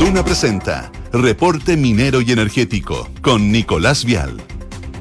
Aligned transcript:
Duna 0.00 0.24
presenta 0.24 0.90
Reporte 1.12 1.76
Minero 1.76 2.20
y 2.20 2.32
Energético 2.32 3.08
con 3.22 3.52
Nicolás 3.52 4.04
Vial. 4.04 4.36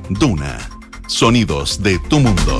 Duna, 0.09 0.59
sonidos 1.07 1.81
de 1.81 1.97
tu 2.07 2.19
mundo. 2.19 2.59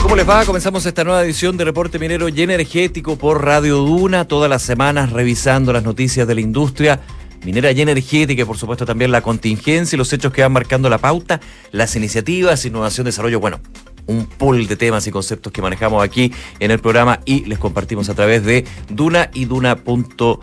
¿Cómo 0.00 0.14
les 0.14 0.28
va? 0.28 0.44
Comenzamos 0.44 0.86
esta 0.86 1.02
nueva 1.02 1.24
edición 1.24 1.56
de 1.56 1.64
Reporte 1.64 1.98
Minero 1.98 2.28
y 2.28 2.42
Energético 2.42 3.18
por 3.18 3.44
Radio 3.44 3.78
Duna, 3.78 4.28
todas 4.28 4.48
las 4.48 4.62
semanas 4.62 5.10
revisando 5.10 5.72
las 5.72 5.82
noticias 5.82 6.28
de 6.28 6.34
la 6.36 6.40
industria 6.42 7.00
minera 7.44 7.72
y 7.72 7.80
energética 7.80 8.42
y 8.42 8.44
por 8.44 8.56
supuesto 8.56 8.86
también 8.86 9.10
la 9.10 9.20
contingencia 9.20 9.96
y 9.96 9.98
los 9.98 10.12
hechos 10.12 10.32
que 10.32 10.42
van 10.42 10.52
marcando 10.52 10.88
la 10.88 10.98
pauta, 10.98 11.40
las 11.72 11.96
iniciativas, 11.96 12.64
innovación, 12.64 13.04
desarrollo, 13.04 13.40
bueno, 13.40 13.60
un 14.06 14.26
pool 14.26 14.66
de 14.66 14.76
temas 14.76 15.06
y 15.06 15.10
conceptos 15.10 15.52
que 15.52 15.62
manejamos 15.62 16.02
aquí 16.02 16.32
en 16.60 16.70
el 16.70 16.78
programa 16.78 17.20
y 17.24 17.44
les 17.44 17.58
compartimos 17.58 18.08
a 18.08 18.14
través 18.14 18.44
de 18.44 18.64
Duna 18.88 19.30
y 19.34 19.44
Duna.cl. 19.44 20.40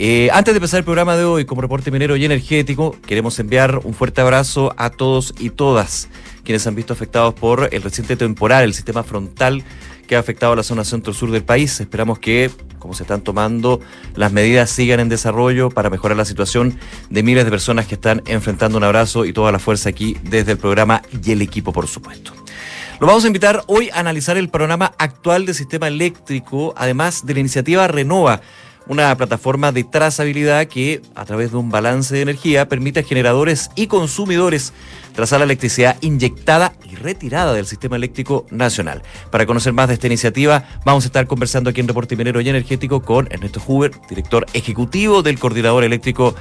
Eh, 0.00 0.30
antes 0.32 0.54
de 0.54 0.58
empezar 0.58 0.78
el 0.78 0.84
programa 0.84 1.16
de 1.16 1.24
hoy 1.24 1.44
como 1.44 1.60
reporte 1.60 1.90
minero 1.90 2.14
y 2.14 2.24
energético, 2.24 2.94
queremos 3.04 3.36
enviar 3.40 3.80
un 3.82 3.94
fuerte 3.94 4.20
abrazo 4.20 4.72
a 4.76 4.90
todos 4.90 5.34
y 5.40 5.50
todas 5.50 6.08
quienes 6.44 6.64
han 6.68 6.76
visto 6.76 6.92
afectados 6.92 7.34
por 7.34 7.68
el 7.72 7.82
reciente 7.82 8.16
temporal, 8.16 8.62
el 8.64 8.74
sistema 8.74 9.02
frontal 9.02 9.64
que 10.08 10.16
ha 10.16 10.18
afectado 10.18 10.54
a 10.54 10.56
la 10.56 10.64
zona 10.64 10.82
centro-sur 10.82 11.30
del 11.30 11.44
país. 11.44 11.78
Esperamos 11.80 12.18
que, 12.18 12.50
como 12.80 12.94
se 12.94 13.04
están 13.04 13.20
tomando, 13.20 13.80
las 14.16 14.32
medidas 14.32 14.70
sigan 14.70 14.98
en 14.98 15.08
desarrollo 15.08 15.70
para 15.70 15.90
mejorar 15.90 16.16
la 16.16 16.24
situación 16.24 16.76
de 17.10 17.22
miles 17.22 17.44
de 17.44 17.50
personas 17.52 17.86
que 17.86 17.94
están 17.94 18.22
enfrentando 18.26 18.78
un 18.78 18.84
abrazo 18.84 19.24
y 19.24 19.32
toda 19.32 19.52
la 19.52 19.60
fuerza 19.60 19.90
aquí 19.90 20.16
desde 20.24 20.52
el 20.52 20.58
programa 20.58 21.02
y 21.24 21.30
el 21.30 21.42
equipo, 21.42 21.72
por 21.72 21.86
supuesto. 21.86 22.32
Lo 22.98 23.06
vamos 23.06 23.22
a 23.22 23.28
invitar 23.28 23.62
hoy 23.68 23.90
a 23.90 24.00
analizar 24.00 24.36
el 24.36 24.48
panorama 24.48 24.92
actual 24.98 25.46
del 25.46 25.54
sistema 25.54 25.86
eléctrico, 25.86 26.74
además 26.76 27.24
de 27.24 27.34
la 27.34 27.40
iniciativa 27.40 27.86
Renova 27.86 28.40
una 28.88 29.14
plataforma 29.16 29.70
de 29.70 29.84
trazabilidad 29.84 30.66
que, 30.66 31.02
a 31.14 31.24
través 31.24 31.52
de 31.52 31.58
un 31.58 31.70
balance 31.70 32.14
de 32.14 32.22
energía, 32.22 32.68
permite 32.68 33.00
a 33.00 33.02
generadores 33.02 33.70
y 33.74 33.86
consumidores 33.86 34.72
trazar 35.14 35.40
la 35.40 35.44
electricidad 35.44 35.96
inyectada 36.00 36.72
y 36.84 36.94
retirada 36.94 37.52
del 37.52 37.66
sistema 37.66 37.96
eléctrico 37.96 38.46
nacional. 38.50 39.02
Para 39.30 39.46
conocer 39.46 39.72
más 39.72 39.88
de 39.88 39.94
esta 39.94 40.06
iniciativa, 40.06 40.64
vamos 40.84 41.04
a 41.04 41.08
estar 41.08 41.26
conversando 41.26 41.70
aquí 41.70 41.80
en 41.80 41.88
Reporte 41.88 42.16
Minero 42.16 42.40
y 42.40 42.48
Energético 42.48 43.02
con 43.02 43.26
Ernesto 43.30 43.60
Huber, 43.66 43.92
director 44.08 44.46
ejecutivo 44.52 45.22
del 45.22 45.38
Coordinador 45.38 45.84
Eléctrico 45.84 46.34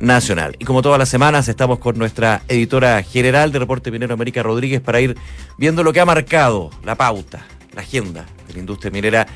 Nacional. 0.00 0.56
Y 0.58 0.64
como 0.64 0.82
todas 0.82 0.98
las 0.98 1.08
semanas, 1.08 1.46
estamos 1.48 1.78
con 1.78 1.96
nuestra 1.98 2.42
editora 2.48 3.02
general 3.02 3.52
de 3.52 3.60
Reporte 3.60 3.90
Minero, 3.90 4.14
América 4.14 4.42
Rodríguez, 4.42 4.80
para 4.80 5.00
ir 5.00 5.16
viendo 5.58 5.84
lo 5.84 5.92
que 5.92 6.00
ha 6.00 6.04
marcado 6.04 6.70
la 6.84 6.96
pauta, 6.96 7.46
la 7.74 7.82
agenda 7.82 8.26
de 8.48 8.54
la 8.54 8.60
industria 8.60 8.90
minera 8.90 9.26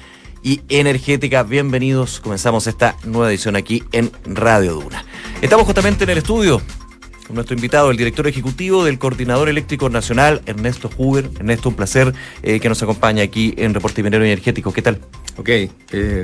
y 0.47 0.61
energética. 0.69 1.42
Bienvenidos, 1.42 2.20
comenzamos 2.20 2.69
esta 2.69 2.97
nueva 3.02 3.30
edición 3.30 3.56
aquí 3.56 3.83
en 3.91 4.12
Radio 4.25 4.75
Duna. 4.75 5.05
Estamos 5.42 5.66
justamente 5.66 6.05
en 6.05 6.11
el 6.11 6.19
estudio 6.19 6.62
nuestro 7.30 7.55
invitado, 7.55 7.91
el 7.91 7.96
director 7.96 8.27
ejecutivo 8.27 8.84
del 8.84 8.98
Coordinador 8.98 9.48
Eléctrico 9.48 9.88
Nacional, 9.88 10.42
Ernesto 10.46 10.91
Huber. 10.96 11.28
Ernesto, 11.38 11.69
un 11.69 11.74
placer 11.74 12.12
eh, 12.42 12.60
que 12.60 12.69
nos 12.69 12.82
acompañe 12.82 13.22
aquí 13.22 13.55
en 13.56 13.74
Reporte 13.74 14.02
Minero 14.02 14.24
Energético. 14.24 14.72
¿Qué 14.72 14.82
tal? 14.82 14.98
Ok, 15.38 15.48
eh, 15.48 15.70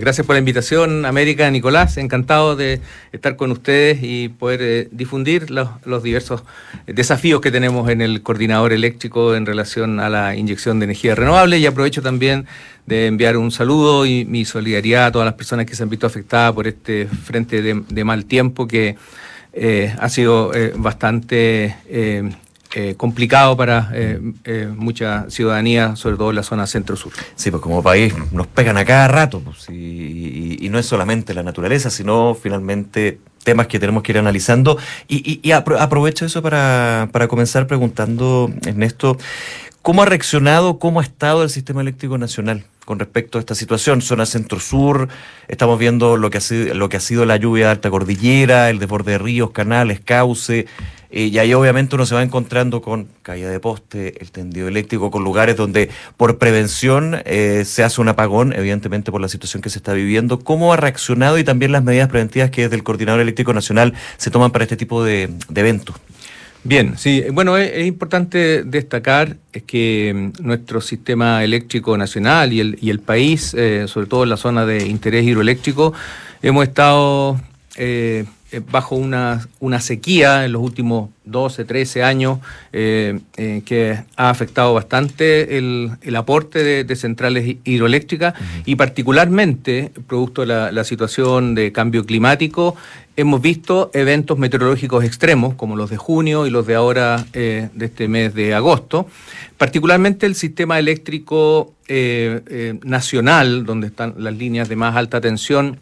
gracias 0.01 0.27
por 0.27 0.35
la 0.35 0.39
invitación, 0.39 1.05
América, 1.05 1.51
Nicolás. 1.51 1.97
Encantado 1.99 2.57
de 2.57 2.81
estar 3.13 3.37
con 3.37 3.51
ustedes 3.51 3.99
y 4.03 4.29
poder 4.29 4.61
eh, 4.63 4.89
difundir 4.91 5.51
los, 5.51 5.69
diversos 6.03 6.45
desafíos 6.87 7.41
que 7.41 7.51
tenemos 7.51 7.91
en 7.91 8.01
el 8.01 8.23
coordinador 8.23 8.73
eléctrico 8.73 9.35
en 9.35 9.45
relación 9.45 10.01
a 10.01 10.09
la 10.09 10.37
inyección 10.37 10.79
de 10.79 10.85
energía 10.85 11.15
renovable. 11.15 11.59
Y 11.59 11.67
aprovecho 11.67 12.01
también 12.01 12.47
de 12.87 13.07
enviar 13.07 13.37
un 13.37 13.51
saludo 13.51 14.07
y 14.07 14.25
mi 14.25 14.45
solidaridad 14.45 15.07
a 15.07 15.13
todas 15.13 15.27
las 15.27 15.35
personas 15.35 15.67
que 15.67 15.77
se 15.77 15.83
han 15.83 15.91
visto 15.91 16.07
afectadas 16.07 16.53
por 16.53 16.67
este 16.67 17.07
frente 17.07 17.63
de, 17.63 18.05
mal 18.05 18.25
tiempo 18.25 18.67
que 18.67 18.97
eh, 19.53 19.95
ha 19.99 20.09
sido 20.09 20.55
eh, 20.55 20.73
bastante 20.77 21.77
eh, 21.87 22.31
complicado 22.97 23.55
para 23.55 23.93
mucha 24.75 25.29
ciudadanía, 25.29 25.95
sobre 25.95 26.17
todo 26.17 26.31
en 26.31 26.37
la 26.37 26.43
zona 26.43 26.67
centro-sur. 26.67 27.13
Sí, 27.35 27.51
pues 27.51 27.63
como 27.63 27.83
país 27.83 28.15
nos 28.33 28.47
pegan 28.47 28.79
a 28.79 28.87
cada 28.87 29.09
rato, 29.09 29.41
pues, 29.41 29.69
y, 29.69 30.67
no 30.71 30.79
es 30.79 30.87
solamente 30.87 31.35
la 31.35 31.43
naturaleza, 31.43 31.91
sino 31.91 32.35
finalmente 32.35 33.19
temas 33.45 33.67
que 33.67 33.79
tenemos 33.79 34.03
que 34.03 34.13
ir 34.13 34.19
analizando. 34.19 34.79
Y, 35.07 35.53
aprovecho 35.53 36.25
eso 36.25 36.41
para, 36.41 37.11
para 37.13 37.29
comenzar 37.29 37.67
preguntando, 37.67 38.51
Ernesto, 38.65 39.19
¿cómo 39.83 40.03
ha 40.03 40.07
reaccionado, 40.07 40.79
cómo 40.79 41.01
ha 41.01 41.03
estado 41.03 41.43
el 41.43 41.51
sistema 41.51 41.81
eléctrico 41.81 42.19
nacional? 42.19 42.65
con 42.85 42.99
respecto 42.99 43.39
a 43.39 43.41
esta 43.41 43.55
situación. 43.55 44.03
Zona 44.03 44.27
centro-sur, 44.27 45.09
estamos 45.49 45.79
viendo 45.79 46.17
lo 46.17 46.31
que, 46.31 46.39
ha 46.39 46.41
sido, 46.41 46.75
lo 46.75 46.89
que 46.89 46.97
ha 46.97 47.01
sido 47.01 47.25
la 47.25 47.37
lluvia 47.37 47.67
de 47.67 47.71
alta 47.73 47.91
cordillera, 47.91 48.71
el 48.71 48.81
desborde 48.81 49.13
de 49.13 49.19
ríos, 49.19 49.53
canales, 49.53 50.01
cauce, 50.01 50.67
eh, 51.11 51.25
y 51.27 51.39
ahí 51.39 51.53
obviamente 51.53 51.95
uno 51.95 52.07
se 52.07 52.15
va 52.15 52.23
encontrando 52.23 52.81
con 52.81 53.07
caída 53.23 53.51
de 53.51 53.61
poste, 53.61 54.21
el 54.21 54.31
tendido 54.33 54.67
eléctrico, 54.67 55.11
con 55.11 55.23
lugares 55.23 55.57
donde 55.57 55.91
por 56.17 56.39
prevención 56.39 57.21
eh, 57.27 57.65
se 57.67 57.85
hace 57.85 58.01
un 58.01 58.09
apagón, 58.09 58.55
evidentemente 58.55 59.13
por 59.13 59.21
la 59.21 59.29
situación 59.29 59.63
que 59.63 59.69
se 59.69 59.79
está 59.79 59.93
viviendo. 59.93 60.41
¿Cómo 60.41 60.73
ha 60.73 60.77
reaccionado 60.77 61.39
y 61.39 61.45
también 61.45 61.71
las 61.71 61.85
medidas 61.85 62.09
preventivas 62.09 62.51
que 62.51 62.63
desde 62.63 62.77
el 62.77 62.83
Coordinador 62.83 63.21
Eléctrico 63.21 63.53
Nacional 63.53 63.93
se 64.17 64.31
toman 64.31 64.53
para 64.53 64.65
este 64.65 64.77
tipo 64.77 65.05
de, 65.05 65.29
de 65.51 65.61
eventos? 65.61 65.97
Bien, 66.65 66.97
sí, 66.97 67.25
bueno, 67.33 67.57
es, 67.57 67.87
importante 67.87 68.63
destacar 68.63 69.37
que 69.67 70.13
mm, 70.15 70.47
nuestro 70.47 70.81
sistema 70.81 71.43
eléctrico 71.43 71.97
nacional 71.99 72.53
y 72.53 72.61
el, 72.61 72.79
y 72.81 72.91
el 72.91 73.01
país, 73.01 73.53
eh, 73.55 73.87
sobre 73.89 74.07
todo 74.07 74.23
en 74.23 74.31
la 74.31 74.37
zona 74.37 74.65
de 74.65 74.87
interés 74.87 75.25
hidroeléctrico, 75.25 75.93
hemos 76.41 76.63
estado 76.65 77.41
eh, 77.77 78.27
bajo 78.71 78.97
una, 78.97 79.49
una, 79.61 79.81
sequía 79.81 80.45
en 80.45 80.53
los 80.53 80.63
últimos 80.63 81.11
12, 81.25 81.65
13 81.65 82.03
años 82.03 82.39
eh, 82.73 83.21
eh, 83.37 83.63
que 83.65 83.99
ha 84.17 84.31
afectado 84.31 84.75
bastante 84.75 85.59
el, 85.59 85.91
el 86.03 86.17
aporte 86.17 86.85
de, 86.85 86.97
centrales 86.97 87.57
hidroeléctricas 87.65 88.35
y 88.67 88.77
particularmente, 88.77 89.93
producto 90.07 90.43
de 90.43 90.49
la, 90.49 90.73
la, 90.73 90.85
situación 90.85 91.55
de 91.55 91.73
cambio 91.73 92.05
climático, 92.05 92.77
hemos 93.17 93.41
visto 93.41 93.91
eventos 93.95 94.39
meteorológicos 94.39 95.05
extremos 95.05 95.55
como 95.55 95.77
los 95.77 95.91
de 95.91 95.97
junio 95.97 96.47
y 96.47 96.51
los 96.51 96.67
de 96.67 96.75
ahora 96.75 97.25
de 97.33 97.71
este 97.79 98.09
mes 98.09 98.35
de 98.35 98.55
agosto. 98.55 99.07
Particularmente 99.57 100.27
el 100.27 100.35
sistema 100.35 100.79
eléctrico 100.79 101.73
nacional, 102.85 103.65
donde 103.65 103.89
están 103.89 104.15
las 104.19 104.35
líneas 104.35 104.69
de 104.69 104.77
más 104.77 104.97
alta 104.97 105.21
tensión, 105.21 105.79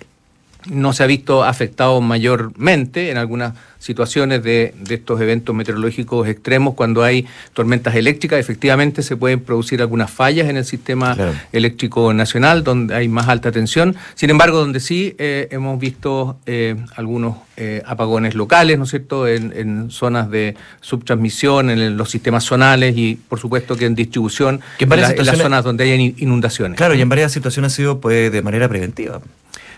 no 0.69 0.93
se 0.93 1.03
ha 1.03 1.07
visto 1.07 1.45
afectado 1.45 2.01
mayormente 2.01 3.11
en 3.11 3.17
algunas 3.17 3.55
situaciones 3.81 4.43
de, 4.43 4.75
estos 4.91 5.21
eventos 5.21 5.55
meteorológicos 5.55 6.29
extremos, 6.29 6.75
cuando 6.75 7.03
hay 7.03 7.27
tormentas 7.55 7.95
eléctricas, 7.95 8.39
efectivamente 8.39 9.03
se 9.03 9.17
pueden 9.17 9.41
producir 9.41 9.81
algunas 9.81 10.11
fallas 10.11 10.49
en 10.49 10.59
el 10.59 10.65
sistema 10.65 11.17
eléctrico 11.51 12.13
nacional, 12.13 12.63
donde 12.63 12.95
hay 12.95 13.09
más 13.09 13.29
alta 13.29 13.51
tensión. 13.51 13.97
Sin 14.15 14.31
embargo, 14.31 14.59
donde 14.59 14.81
sí 14.81 15.17
eh, 15.19 15.49
hemos 15.51 15.81
visto 15.81 16.39
eh, 16.45 16.77
algunos 16.95 17.37
eh, 17.57 17.83
apagones 17.87 18.35
locales, 18.35 18.77
¿no 18.77 18.85
es 18.85 18.91
cierto?, 18.91 19.27
en, 19.27 19.91
zonas 19.91 20.31
de 20.31 20.57
subtransmisión, 20.81 21.71
en 21.71 21.97
los 21.97 22.11
sistemas 22.11 22.45
zonales 22.45 22.97
y, 22.97 23.15
por 23.15 23.41
supuesto, 23.41 23.77
que 23.77 23.87
en 23.87 23.95
distribución, 23.95 24.61
en, 24.79 24.93
en, 24.93 25.27
las 25.27 25.39
zonas 25.39 25.65
donde 25.65 25.85
hay 25.85 26.15
inundaciones. 26.19 26.77
Claro, 26.77 26.95
y 26.95 27.01
en 27.01 27.09
varias 27.09 27.33
situaciones 27.33 27.73
ha 27.73 27.77
sido 27.77 28.01
pues, 28.01 28.31
de 28.31 28.43
manera 28.43 28.69
preventiva. 28.69 29.21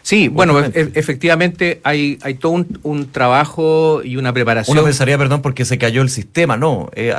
Sí, 0.02 0.28
bueno, 0.28 0.60
e-, 0.60 0.90
efectivamente 0.94 1.80
hay, 1.84 2.18
hay 2.22 2.34
todo 2.34 2.64
un, 2.82 3.10
trabajo 3.10 4.02
y 4.04 4.16
una 4.16 4.32
preparación. 4.32 4.76
Uno 4.76 4.84
pensaría, 4.84 5.16
perdón, 5.16 5.42
porque 5.42 5.64
se 5.64 5.78
cayó 5.78 6.02
el 6.02 6.10
sistema, 6.10 6.56
no. 6.56 6.90
Eh, 6.94 7.14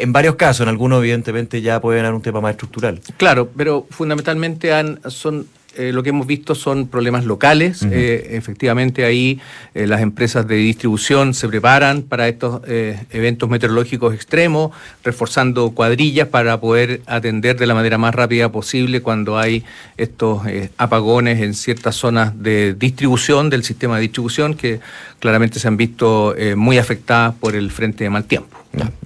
en 0.00 0.12
varios 0.12 0.36
casos, 0.36 0.62
en 0.62 0.68
algunos 0.68 1.00
evidentemente 1.00 1.62
ya 1.62 1.80
puede 1.80 2.00
haber 2.00 2.12
un 2.12 2.22
tema 2.22 2.40
más 2.40 2.52
estructural. 2.52 3.00
Claro, 3.16 3.50
pero 3.56 3.86
fundamentalmente 3.90 4.72
han, 4.72 5.00
son 5.06 5.46
eh, 5.76 5.92
lo 5.92 6.02
que 6.02 6.08
hemos 6.08 6.26
visto 6.26 6.54
son 6.54 6.88
problemas 6.88 7.24
locales. 7.24 7.82
Eh, 7.82 8.30
efectivamente, 8.32 9.04
ahí 9.04 9.38
eh, 9.74 9.86
las 9.86 10.00
empresas 10.00 10.48
de 10.48 10.56
distribución 10.56 11.34
se 11.34 11.46
preparan 11.46 12.02
para 12.02 12.26
estos 12.26 12.62
eventos 13.10 13.48
meteorológicos 13.48 14.14
extremos, 14.14 14.72
reforzando 15.04 15.70
cuadrillas 15.70 16.28
para 16.28 16.58
poder 16.60 17.02
atender 17.06 17.56
de 17.56 17.66
la 17.66 17.74
manera 17.74 17.98
más 17.98 18.14
rápida 18.14 18.50
posible 18.50 19.02
cuando 19.02 19.38
hay 19.38 19.64
estos 19.96 20.42
apagones 20.76 21.40
en 21.40 21.54
ciertas 21.54 21.94
zonas 21.94 22.32
de 22.42 22.74
distribución 22.74 23.50
del 23.50 23.62
sistema 23.62 23.96
de 23.96 24.02
distribución 24.02 24.54
que 24.54 24.80
claramente 25.20 25.60
se 25.60 25.68
han 25.68 25.76
visto 25.76 26.34
muy 26.56 26.78
afectadas 26.78 27.34
por 27.34 27.54
el 27.54 27.70
frente 27.70 28.04
de 28.04 28.10
mal 28.10 28.24
tiempo. 28.24 28.58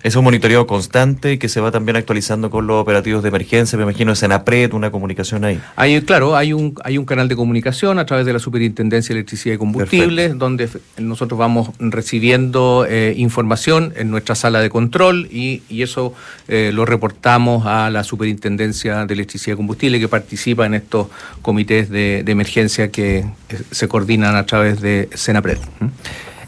Es 0.02 0.16
un 0.16 0.24
monitoreo 0.24 0.66
constante 0.66 1.38
que 1.38 1.48
se 1.48 1.60
va 1.60 1.70
también 1.70 1.96
actualizando 1.96 2.50
con 2.50 2.66
los 2.66 2.80
operativos 2.80 3.22
de 3.22 3.28
emergencia, 3.28 3.78
me 3.78 3.84
imagino, 3.84 4.12
es 4.12 4.22
en 4.22 4.32
APRED, 4.32 4.72
una 4.72 4.90
comunicación 4.90 5.44
ahí. 5.44 5.60
Hay, 5.76 6.00
claro, 6.02 6.36
hay 6.36 6.52
un 6.52 6.61
un, 6.62 6.74
hay 6.84 6.98
un 6.98 7.04
canal 7.04 7.28
de 7.28 7.36
comunicación 7.36 7.98
a 7.98 8.06
través 8.06 8.24
de 8.24 8.32
la 8.32 8.38
Superintendencia 8.38 9.14
de 9.14 9.20
Electricidad 9.20 9.54
y 9.54 9.58
Combustibles, 9.58 10.38
donde 10.38 10.68
nosotros 10.98 11.38
vamos 11.38 11.70
recibiendo 11.78 12.86
eh, 12.88 13.14
información 13.16 13.92
en 13.96 14.10
nuestra 14.10 14.34
sala 14.34 14.60
de 14.60 14.70
control 14.70 15.28
y, 15.30 15.62
eso 15.82 16.14
eh, 16.46 16.70
lo 16.72 16.84
reportamos 16.84 17.66
a 17.66 17.90
la 17.90 18.04
Superintendencia 18.04 19.04
de 19.04 19.14
Electricidad 19.14 19.54
y 19.54 19.56
Combustible 19.56 19.98
que 19.98 20.08
participa 20.08 20.64
en 20.64 20.74
estos 20.74 21.08
comités 21.42 21.90
de, 21.90 22.24
emergencia 22.26 22.90
que 22.90 23.26
se 23.70 23.88
coordinan 23.88 24.36
a 24.36 24.46
través 24.46 24.80
de 24.80 25.10
Senapred. 25.12 25.58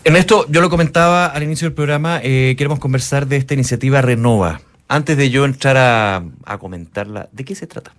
En 0.04 0.16
esto, 0.16 0.46
yo 0.48 0.60
lo 0.60 0.70
comentaba 0.70 1.26
al 1.26 1.42
inicio 1.42 1.66
del 1.66 1.74
programa, 1.74 2.20
queremos 2.20 2.78
conversar 2.78 3.26
de 3.26 3.36
esta 3.36 3.54
iniciativa 3.54 4.00
Renova. 4.00 4.60
Antes 4.88 5.16
de 5.16 5.30
yo 5.30 5.44
entrar 5.44 5.76
a 5.76 6.58
comentarla, 6.58 7.28
¿de 7.32 7.44
qué 7.44 7.54
se 7.54 7.66
trata? 7.66 7.92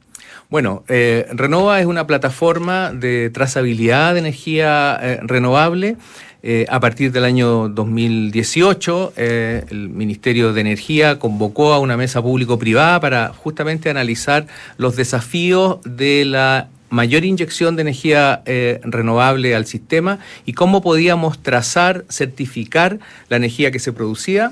Bueno, 0.49 0.83
eh, 0.87 1.25
Renova 1.31 1.79
es 1.79 1.87
una 1.87 2.05
plataforma 2.05 2.91
de 2.91 3.31
trazabilidad 3.31 4.13
de 4.13 4.19
energía 4.19 4.99
eh, 5.01 5.19
renovable. 5.23 5.97
Eh, 6.43 6.67
a 6.69 6.79
partir 6.79 7.11
del 7.11 7.23
año 7.23 7.69
2018, 7.69 9.13
el 9.17 9.89
Ministerio 9.89 10.53
de 10.53 10.61
Energía 10.61 11.17
convocó 11.17 11.73
a 11.73 11.79
una 11.79 11.97
mesa 11.97 12.21
público-privada 12.21 12.99
para 12.99 13.33
justamente 13.33 13.89
analizar 13.89 14.45
los 14.77 14.95
desafíos 14.95 15.79
de 15.83 16.23
la 16.25 16.69
mayor 16.91 17.25
inyección 17.25 17.75
de 17.75 17.81
energía 17.81 18.43
renovable 18.83 19.55
al 19.55 19.65
sistema 19.65 20.19
y 20.45 20.53
cómo 20.53 20.83
podíamos 20.83 21.39
trazar, 21.39 22.05
certificar 22.09 22.99
la 23.27 23.37
energía 23.37 23.71
que 23.71 23.79
se 23.79 23.91
producía 23.91 24.51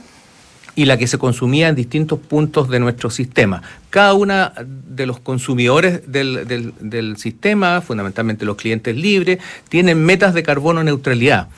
y 0.75 0.85
la 0.85 0.97
que 0.97 1.07
se 1.07 1.17
consumía 1.17 1.67
en 1.67 1.75
distintos 1.75 2.19
puntos 2.19 2.69
de 2.69 2.79
nuestro 2.79 3.09
sistema. 3.09 3.61
Cada 3.89 4.13
uno 4.13 4.51
de 4.65 5.05
los 5.05 5.19
consumidores 5.19 6.11
del, 6.11 6.47
del, 6.79 7.17
sistema, 7.17 7.81
fundamentalmente 7.81 8.45
los 8.45 8.57
clientes 8.57 8.95
libres, 8.95 9.39
tienen 9.69 10.03
metas 10.03 10.33
de 10.33 10.43
carbono 10.43 10.83
neutralidad. 10.83 11.49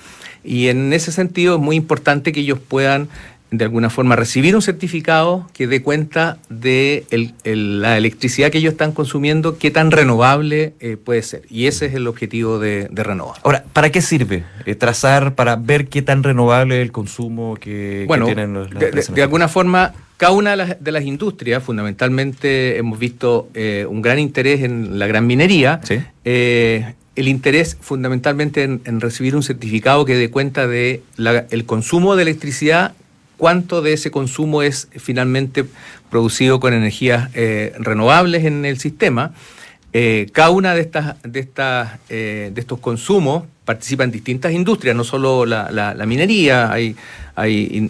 Y 0.44 0.68
en 0.68 0.94
ese 0.94 1.12
sentido 1.12 1.56
es 1.56 1.62
muy 1.62 1.76
importante 1.76 2.32
que 2.32 2.42
ellos 2.42 2.60
puedan 2.60 3.08
de 3.58 3.66
alguna 3.66 3.90
forma 3.90 4.16
recibir 4.16 4.56
un 4.56 4.62
certificado 4.62 5.48
que 5.54 5.68
dé 5.68 5.82
cuenta 5.82 6.38
de 6.50 7.06
la 7.44 7.98
electricidad 7.98 8.50
que 8.50 8.58
ellos 8.58 8.74
están 8.74 8.92
consumiendo, 8.92 9.58
qué 9.58 9.72
tan 9.72 9.92
renovable 9.92 10.74
eh, 10.80 10.98
puede 10.98 11.22
ser. 11.22 11.44
Y 11.50 11.68
ese 11.68 11.88
es 11.88 11.94
el 11.94 12.08
objetivo 12.08 12.60
de, 12.60 12.88
de 12.92 13.04
Renova. 13.04 13.36
Ahora, 13.44 13.64
¿para 13.74 13.92
qué 13.92 14.02
sirve? 14.02 14.44
Eh, 14.66 14.76
trazar 14.76 15.36
para 15.36 15.56
ver 15.56 15.88
qué 15.88 16.02
tan 16.02 16.24
renovable 16.24 16.78
es 16.78 16.86
el 16.86 16.92
consumo 16.92 17.56
que, 17.56 18.08
tienen 18.26 18.54
los 18.54 18.70
de, 18.70 18.92
de, 18.92 19.22
alguna 19.22 19.48
forma, 19.48 19.94
cada 20.18 20.32
una 20.32 20.56
de 20.56 20.92
las, 20.92 21.04
industrias, 21.04 21.64
fundamentalmente 21.64 22.78
hemos 22.78 23.00
visto 23.00 23.50
eh, 23.54 23.86
un 23.90 24.02
gran 24.02 24.20
interés 24.20 24.64
en 24.64 25.00
la 25.00 25.08
gran 25.08 25.28
minería. 25.28 25.82
el 26.24 27.28
interés 27.28 27.78
fundamentalmente 27.80 28.64
en, 28.64 29.00
recibir 29.00 29.36
un 29.36 29.44
certificado 29.44 30.04
que 30.06 30.16
dé 30.16 30.30
cuenta 30.30 30.68
de 30.68 31.02
el 31.18 31.66
consumo 31.66 32.16
de 32.16 32.24
electricidad 32.24 32.94
cuánto 33.38 33.82
de 33.82 33.94
ese 33.94 34.12
consumo 34.12 34.62
es 34.62 34.88
finalmente 34.98 35.66
producido 36.10 36.60
con 36.60 36.74
energías 36.74 37.30
eh, 37.34 37.74
renovables 37.80 38.46
en 38.46 38.66
el 38.66 38.80
sistema. 38.80 39.34
Eh, 39.94 40.28
cada 40.34 40.50
una 40.50 40.76
de 40.76 40.82
estas, 40.82 41.16
de 41.24 41.40
estas, 41.40 42.00
eh, 42.10 42.52
de 42.54 42.62
estos 42.62 42.80
consumos 42.80 43.44
participa 43.64 44.04
en 44.04 44.12
distintas 44.12 44.52
industrias, 44.52 44.96
no 44.96 45.04
solo 45.04 45.46
la, 45.46 45.96
minería, 46.06 46.72
hay, 46.72 46.96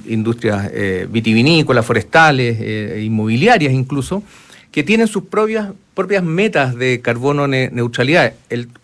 industrias 0.07 0.71
vitivinícolas, 1.09 1.85
forestales, 1.85 3.03
inmobiliarias 3.03 3.73
incluso, 3.73 4.23
que 4.71 4.83
tienen 4.83 5.07
sus 5.07 5.25
propias, 5.25 5.71
propias 5.93 6.23
metas 6.23 6.75
de 6.75 7.01
carbono 7.01 7.45
neutralidad. 7.47 8.33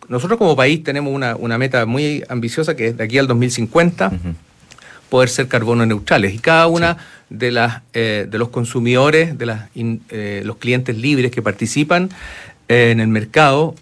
nosotros 0.09 0.37
como 0.37 0.57
país 0.57 0.83
tenemos 0.83 1.13
una, 1.13 1.57
meta 1.57 1.85
muy 1.85 2.25
ambiciosa 2.27 2.75
que 2.75 2.87
es 2.87 2.97
de 2.97 3.05
aquí 3.05 3.17
al 3.17 3.27
2050 3.27 4.11
poder 5.11 5.27
ser 5.27 5.49
carbono 5.49 5.85
neutrales. 5.85 6.33
Y 6.33 6.39
cada 6.39 6.67
una 6.67 6.95
de, 7.29 7.51
las, 7.51 7.81
eh, 7.93 8.27
de 8.31 8.37
los 8.37 8.47
consumidores, 8.47 9.37
de 9.37 9.45
las, 9.45 9.69
eh, 9.75 10.41
los 10.45 10.55
clientes 10.55 10.97
libres 10.97 11.31
que 11.31 11.41
participan 11.41 12.09
eh, 12.69 12.91
en 12.91 13.01
el 13.01 13.09
mercado, 13.09 13.75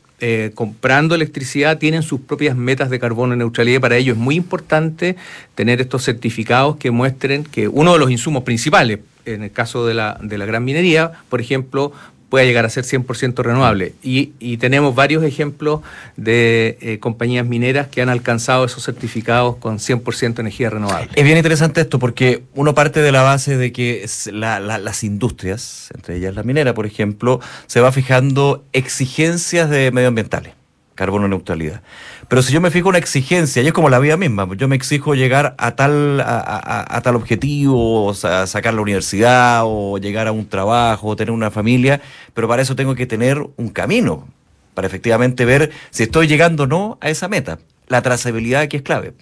comprando 0.53 1.15
electricidad, 1.15 1.77
tienen 1.77 2.03
sus 2.03 2.19
propias 2.19 2.53
metas 2.53 2.89
de 2.89 2.99
carbono 2.99 3.37
neutralidad. 3.37 3.77
Y 3.77 3.79
para 3.79 3.95
ello 3.95 4.11
es 4.11 4.19
muy 4.19 4.35
importante 4.35 5.15
tener 5.55 5.79
estos 5.79 6.03
certificados 6.03 6.75
que 6.75 6.91
muestren 6.91 7.45
que 7.45 7.69
uno 7.69 7.93
de 7.93 7.99
los 7.99 8.11
insumos 8.11 8.43
principales, 8.43 8.99
en 9.23 9.43
el 9.43 9.51
caso 9.51 9.85
de 9.85 9.93
la, 9.93 10.19
de 10.21 10.37
la 10.37 10.45
gran 10.45 10.65
minería, 10.65 11.13
por 11.29 11.39
ejemplo, 11.39 11.93
pueda 12.29 12.45
llegar 12.45 12.65
a 12.65 12.69
ser 12.69 12.85
100% 12.85 13.43
renovable. 13.43 13.93
Y, 14.03 14.29
tenemos 14.59 14.93
varios 14.93 15.23
ejemplos 15.23 15.81
de 16.17 16.77
eh, 16.81 16.99
compañías 16.99 17.45
mineras 17.45 17.87
que 17.87 18.01
han 18.01 18.09
alcanzado 18.09 18.65
esos 18.65 18.83
certificados 18.83 19.55
con 19.55 19.77
100% 19.77 20.39
energía 20.39 20.69
renovable. 20.69 21.09
Es 21.15 21.23
bien 21.23 21.37
interesante 21.37 21.81
esto 21.81 21.97
porque 21.97 22.43
uno 22.55 22.73
parte 22.75 23.01
de 23.01 23.11
la 23.11 23.21
base 23.21 23.57
de 23.57 23.71
que 23.71 24.05
las 24.31 25.03
industrias, 25.03 25.89
entre 25.95 26.17
ellas 26.17 26.35
la 26.35 26.43
minera, 26.43 26.73
por 26.73 26.85
ejemplo, 26.85 27.39
se 27.67 27.79
va 27.79 27.91
fijando 27.91 28.65
exigencias 28.73 29.69
de 29.69 29.91
medioambientales 29.91 30.58
carbono 30.99 31.29
neutralidad. 31.29 31.81
Pero 32.27 32.41
si 32.41 32.51
yo 32.51 32.59
me 32.59 32.71
fijo 32.71 32.89
una 32.89 32.97
exigencia, 32.97 33.63
y 33.63 33.67
es 33.67 33.71
como 33.71 33.89
la 33.89 33.99
vida 33.99 34.17
misma, 34.17 34.45
yo 34.57 34.67
me 34.67 34.75
exijo 34.75 35.15
llegar 35.15 35.55
a 35.57 35.71
tal, 35.71 36.19
a, 36.19 36.99
tal 37.01 37.15
objetivo, 37.15 38.05
o 38.07 38.13
sacar 38.13 38.73
la 38.73 38.81
universidad, 38.81 39.61
o 39.63 39.97
llegar 39.97 40.27
a 40.27 40.33
un 40.33 40.49
trabajo, 40.49 41.07
o 41.07 41.15
tener 41.15 41.31
una 41.31 41.51
familia, 41.51 42.01
pero 42.33 42.49
para 42.49 42.61
eso 42.61 42.75
tengo 42.75 42.95
que 42.95 43.05
tener 43.05 43.41
un 43.55 43.69
camino, 43.69 44.27
para 44.73 44.87
efectivamente 44.87 45.45
ver 45.45 45.71
si 45.89 46.03
estoy 46.03 46.27
llegando 46.27 46.63
o 46.63 46.67
no 46.67 46.97
a 46.99 47.09
esa 47.09 47.29
meta. 47.29 47.59
La 47.87 48.01
trazabilidad 48.01 48.61
aquí 48.63 48.75
es 48.75 48.83
clave. 48.83 49.13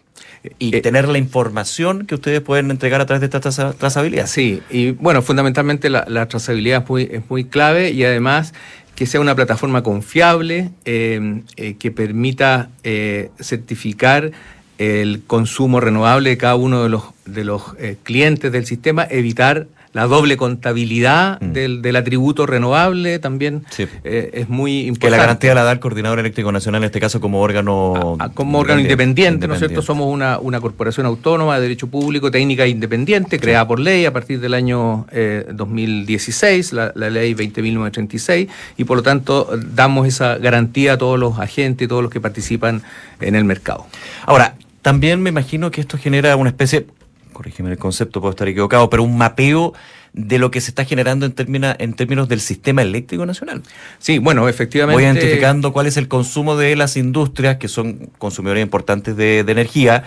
Y 0.57 0.75
eh, 0.75 0.81
tener 0.81 1.07
la 1.07 1.19
información 1.19 2.07
que 2.07 2.15
ustedes 2.15 2.41
pueden 2.41 2.71
entregar 2.71 3.01
a 3.01 3.05
través 3.05 3.21
de 3.21 3.37
esta 3.37 3.73
trazabilidad. 3.73 4.25
Sí, 4.25 4.63
y 4.71 4.91
bueno, 4.91 5.21
fundamentalmente 5.21 5.89
la, 5.89 6.05
la 6.07 6.27
trazabilidad 6.27 6.83
es 6.83 6.89
muy, 6.89 7.03
es 7.11 7.21
muy 7.29 7.45
clave 7.45 7.91
y 7.91 8.03
además 8.03 8.53
que 8.97 9.05
sea 9.05 9.21
una 9.21 9.35
plataforma 9.35 9.83
confiable, 9.83 10.71
eh, 10.83 11.43
eh, 11.55 11.75
que 11.75 11.91
permita 11.91 12.71
eh, 12.83 13.29
certificar 13.39 14.31
el 14.79 15.21
consumo 15.27 15.79
renovable 15.79 16.31
de 16.31 16.37
cada 16.39 16.55
uno 16.55 16.81
de 16.81 16.89
los, 16.89 17.03
de 17.27 17.43
los 17.43 17.61
clientes 18.01 18.51
del 18.51 18.65
sistema, 18.65 19.05
evitar 19.07 19.67
la 19.93 20.07
doble 20.07 20.37
contabilidad 20.37 21.41
mm. 21.41 21.51
del, 21.53 21.81
del, 21.81 21.95
atributo 21.95 22.45
renovable 22.45 23.19
también 23.19 23.65
eh, 24.03 24.31
es 24.33 24.49
muy 24.49 24.81
importante. 24.81 24.99
Que 24.99 25.09
la 25.11 25.17
garantía 25.17 25.55
la 25.55 25.63
da 25.63 25.71
el 25.71 25.79
Coordinador 25.79 26.19
Eléctrico 26.19 26.51
Nacional, 26.51 26.83
en 26.83 26.85
este 26.87 26.99
caso 26.99 27.19
como 27.19 27.41
órgano... 27.41 28.17
como 28.33 28.59
órgano 28.59 28.81
independiente, 28.81 29.47
¿no 29.47 29.53
es 29.53 29.59
cierto? 29.59 29.81
Somos 29.81 30.13
una, 30.13 30.39
una 30.39 30.61
corporación 30.61 31.05
autónoma 31.05 31.55
de 31.55 31.61
derecho 31.61 31.87
público, 31.87 32.31
técnica 32.31 32.65
e 32.65 32.69
independiente, 32.69 33.39
creada 33.39 33.67
por 33.67 33.79
ley 33.79 34.05
a 34.05 34.13
partir 34.13 34.39
del 34.39 34.53
año 34.53 35.05
2016, 35.51 36.73
eh, 36.73 36.75
la, 36.75 37.09
ley 37.09 37.33
20.936, 37.33 38.47
y 38.77 38.83
por 38.83 38.97
lo 38.97 39.03
tanto 39.03 39.49
damos 39.73 40.07
esa 40.07 40.37
garantía 40.37 40.93
a 40.93 40.97
todos 40.97 41.19
los 41.19 41.39
agentes 41.39 41.85
y 41.85 41.87
todos 41.87 42.03
los 42.03 42.11
que 42.11 42.21
participan 42.21 42.81
en 43.21 43.35
el 43.35 43.43
mercado. 43.43 43.87
Ahora, 44.25 44.55
también 44.81 45.21
me 45.21 45.29
imagino 45.29 45.71
que 45.71 45.81
esto 45.81 45.97
genera 45.97 46.35
una 46.35 46.49
especie, 46.49 46.87
corrígeme 47.37 47.69
el 47.69 47.77
concepto, 47.77 48.19
puedo 48.19 48.31
estar 48.31 48.47
equivocado, 48.47 48.89
pero 48.89 49.03
un 49.03 49.15
mapeo 49.15 49.73
de 50.13 50.39
lo 50.39 50.49
que 50.49 50.59
se 50.59 50.71
está 50.71 50.85
generando 50.85 51.27
en, 51.27 51.33
términos, 51.33 51.75
en 51.77 51.93
términos 51.93 52.27
del 52.27 52.39
sistema 52.39 52.81
eléctrico 52.81 53.27
nacional. 53.27 53.61
Sí, 53.99 54.17
bueno, 54.17 54.49
efectivamente. 54.49 54.95
Voy 54.95 55.03
identificando 55.03 55.71
cuál 55.71 55.85
es 55.85 55.97
el 55.97 56.07
consumo 56.07 56.57
de 56.57 56.75
las 56.75 56.97
industrias, 56.97 57.57
que 57.57 57.67
son 57.67 58.09
consumidores 58.17 58.63
importantes 58.63 59.15
de, 59.15 59.39
energía, 59.41 60.03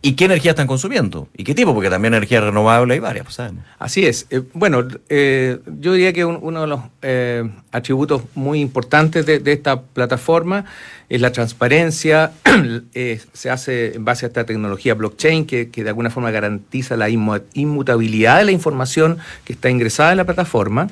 y 0.00 0.12
qué 0.12 0.24
energía 0.24 0.52
están 0.52 0.66
consumiendo, 0.66 1.28
y 1.36 1.44
qué 1.44 1.54
tipo, 1.54 1.74
porque 1.74 1.90
también 1.90 2.14
energía 2.14 2.40
renovable 2.40 2.94
hay 2.94 3.00
varias, 3.00 3.24
pues, 3.26 3.34
sabemos. 3.34 3.64
Así 3.78 4.06
es. 4.06 4.26
Eh, 4.30 4.40
bueno, 4.54 4.88
eh, 5.10 5.58
yo 5.78 5.92
diría 5.92 6.14
que 6.14 6.24
uno 6.24 6.62
de 6.62 6.66
los 6.66 6.80
eh, 7.02 7.50
atributos 7.72 8.22
muy 8.34 8.60
importantes 8.60 9.26
de, 9.26 9.38
de 9.38 9.52
esta 9.52 9.82
plataforma 9.82 10.64
es 11.10 11.20
la 11.20 11.32
transparencia, 11.32 12.32
se 13.32 13.50
hace 13.50 13.96
en 13.96 14.04
base 14.04 14.24
a 14.24 14.28
esta 14.28 14.46
tecnología 14.46 14.94
blockchain 14.94 15.44
que, 15.44 15.66
de 15.66 15.88
alguna 15.88 16.08
forma 16.08 16.30
garantiza 16.30 16.96
la 16.96 17.08
inmutabilidad 17.10 18.38
de 18.38 18.44
la 18.44 18.52
información 18.52 19.18
que 19.44 19.52
está 19.52 19.68
ingresada 19.68 20.12
en 20.12 20.18
la 20.18 20.24
plataforma. 20.24 20.88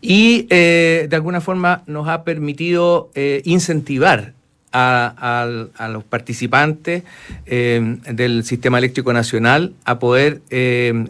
Y 0.00 0.46
eh, 0.50 1.06
de 1.08 1.16
alguna 1.16 1.40
forma 1.40 1.82
nos 1.86 2.08
ha 2.08 2.24
permitido 2.24 3.10
eh, 3.14 3.40
incentivar 3.44 4.34
a, 4.72 5.48
los 5.90 6.04
participantes 6.04 7.02
eh, 7.46 7.98
del 8.12 8.44
sistema 8.44 8.78
eléctrico 8.78 9.12
nacional 9.12 9.74
a 9.84 9.98
poder 9.98 10.42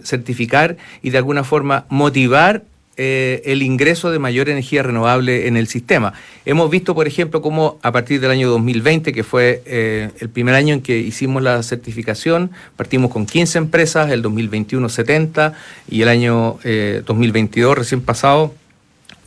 certificar 0.04 0.76
y 1.02 1.10
de 1.10 1.18
alguna 1.18 1.42
forma 1.44 1.84
motivar 1.90 2.62
eh, 3.00 3.42
el 3.44 3.62
ingreso 3.62 4.10
de 4.10 4.18
mayor 4.18 4.48
energía 4.48 4.82
renovable 4.82 5.46
en 5.46 5.56
el 5.56 5.68
sistema. 5.68 6.14
Hemos 6.44 6.68
visto, 6.68 6.96
por 6.96 7.06
ejemplo, 7.06 7.40
cómo 7.40 7.78
a 7.82 7.92
partir 7.92 8.20
del 8.20 8.32
año 8.32 8.50
2020, 8.50 9.12
que 9.12 9.22
fue 9.22 9.62
eh, 9.66 10.10
el 10.18 10.28
primer 10.28 10.56
año 10.56 10.74
en 10.74 10.82
que 10.82 10.98
hicimos 10.98 11.40
la 11.40 11.62
certificación, 11.62 12.50
partimos 12.76 13.12
con 13.12 13.24
15 13.24 13.58
empresas, 13.58 14.10
el 14.10 14.20
2021 14.22 14.88
70 14.88 15.52
y 15.88 16.02
el 16.02 16.08
año 16.08 16.58
2022 16.64 17.72
eh, 17.72 17.74
recién 17.78 18.00
pasado 18.00 18.52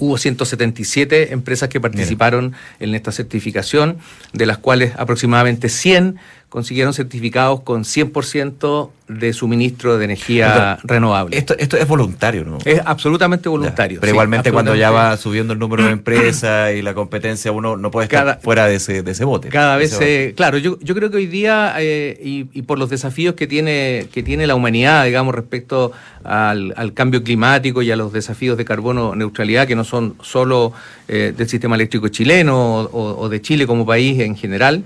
Hubo 0.02 0.18
177 0.18 1.32
empresas 1.32 1.70
que 1.70 1.80
participaron 1.80 2.54
en 2.80 2.96
esta 2.96 3.12
certificación, 3.12 3.98
de 4.34 4.48
las 4.48 4.58
cuales 4.58 4.94
aproximadamente 4.98 5.70
100 5.70 6.18
consiguieron 6.52 6.94
certificados 6.94 7.62
con 7.62 7.86
100% 7.86 8.90
de 9.08 9.32
suministro 9.32 9.98
de 9.98 10.04
energía 10.04 10.78
renovable. 10.84 11.38
Esto, 11.38 11.56
esto 11.58 11.78
es 11.78 11.88
voluntario, 11.88 12.44
¿no? 12.44 12.58
Es 12.66 12.82
absolutamente 12.84 13.48
voluntario. 13.48 14.02
pero 14.02 14.12
igualmente 14.12 14.52
cuando 14.52 14.76
ya 14.76 14.92
va 14.92 15.16
subiendo 15.16 15.54
el 15.54 15.60
número 15.60 15.86
de 15.86 15.92
empresas 15.92 16.74
y 16.74 16.82
la 16.82 16.94
competencia, 16.94 17.54
uno 17.54 17.78
no 17.78 17.90
puede 17.90 18.08
estar 18.08 18.42
fuera 18.44 18.66
de 18.66 18.76
ese, 18.76 19.02
de 19.02 19.12
ese 19.12 19.24
bote. 19.24 19.48
Cada 19.48 19.78
vez, 19.78 19.98
claro, 20.36 20.58
yo, 20.58 20.78
yo 20.82 20.94
creo 20.94 21.10
que 21.10 21.18
hoy 21.18 21.28
día, 21.28 21.74
eh, 21.80 22.20
y, 22.22 22.44
por 22.64 22.78
los 22.78 22.90
desafíos 22.90 23.36
que 23.36 23.48
tiene, 23.48 24.08
que 24.12 24.22
tiene 24.22 24.46
la 24.46 24.56
humanidad, 24.56 25.06
digamos, 25.06 25.34
respecto 25.34 25.94
al, 26.26 26.92
cambio 26.94 27.24
climático 27.24 27.82
y 27.82 27.92
a 27.92 27.96
los 27.96 28.12
desafíos 28.12 28.58
de 28.58 28.66
carbono 28.66 29.16
neutralidad, 29.16 29.68
que 29.68 29.78
no 29.78 29.86
son 29.86 30.16
solo 30.22 30.74
eh, 31.08 31.34
del 31.36 31.48
sistema 31.48 31.76
eléctrico 31.76 32.10
chileno 32.10 32.90
o 32.92 33.30
de 33.30 33.42
Chile 33.42 33.66
como 33.66 33.86
país 33.86 34.20
en 34.20 34.36
general, 34.36 34.84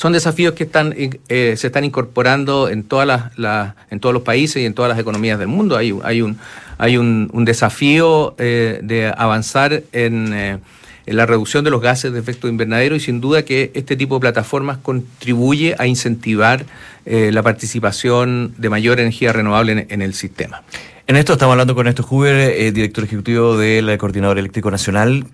son 0.00 0.14
desafíos 0.14 0.54
que 0.54 0.64
están, 0.64 0.94
eh, 0.96 1.54
se 1.58 1.66
están 1.66 1.84
incorporando 1.84 2.70
en, 2.70 2.84
todos 2.84 3.04
los 3.36 4.22
países 4.22 4.62
y 4.62 4.64
en 4.64 4.72
todas 4.72 4.88
las 4.88 4.98
economías 4.98 5.38
del 5.38 5.48
mundo. 5.48 5.76
Hay, 5.76 5.92
un, 6.22 7.44
desafío 7.44 8.34
eh, 8.38 8.80
de 8.82 9.12
avanzar 9.14 9.74
eh, 9.74 9.82
en, 9.92 10.62
la 11.04 11.26
reducción 11.26 11.64
de 11.64 11.70
los 11.70 11.82
gases 11.82 12.14
de 12.14 12.18
efecto 12.18 12.48
invernadero 12.48 12.96
y 12.96 13.00
sin 13.00 13.20
duda 13.20 13.44
que 13.44 13.72
este 13.74 13.94
tipo 13.94 14.14
de 14.14 14.20
plataformas 14.22 14.78
contribuye 14.78 15.74
a 15.78 15.86
incentivar 15.86 16.64
la 17.04 17.42
participación 17.42 18.54
de 18.56 18.70
mayor 18.70 19.00
energía 19.00 19.34
renovable 19.34 19.86
en, 19.86 20.00
el 20.00 20.14
sistema. 20.14 20.62
En 21.08 21.16
esto 21.16 21.34
estamos 21.34 21.52
hablando 21.52 21.74
con 21.74 21.84
Néstor 21.84 22.06
Huber, 22.08 22.72
director 22.72 23.04
ejecutivo 23.04 23.58
del 23.58 23.98
Coordinador 23.98 24.38
Eléctrico 24.38 24.70
Nacional. 24.70 25.26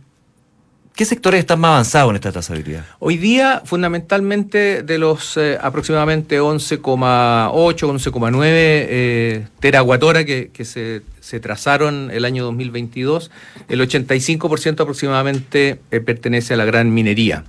¿Qué 0.97 1.05
sectores 1.05 1.41
están 1.41 1.61
más 1.61 1.73
avanzados 1.73 2.09
en 2.09 2.17
esta 2.17 2.33
trazabilidad? 2.33 2.87
Hoy 3.00 3.19
día, 3.19 3.61
fundamentalmente, 3.67 4.83
de 4.83 4.97
los 4.97 5.37
eh, 5.37 5.59
aproximadamente 5.61 6.41
11,8, 6.41 7.53
11,9 7.53 8.43
eh, 8.43 9.47
terawatt 9.61 10.03
que, 10.25 10.65
se, 10.65 11.41
trazaron 11.41 12.11
el 12.11 12.25
año 12.25 12.45
2022, 12.45 13.31
el 13.69 13.81
85% 13.83 14.81
aproximadamente 14.81 15.81
eh, 15.91 16.00
pertenece 16.00 16.55
a 16.55 16.57
la 16.57 16.65
gran 16.65 16.95
minería. 16.95 17.45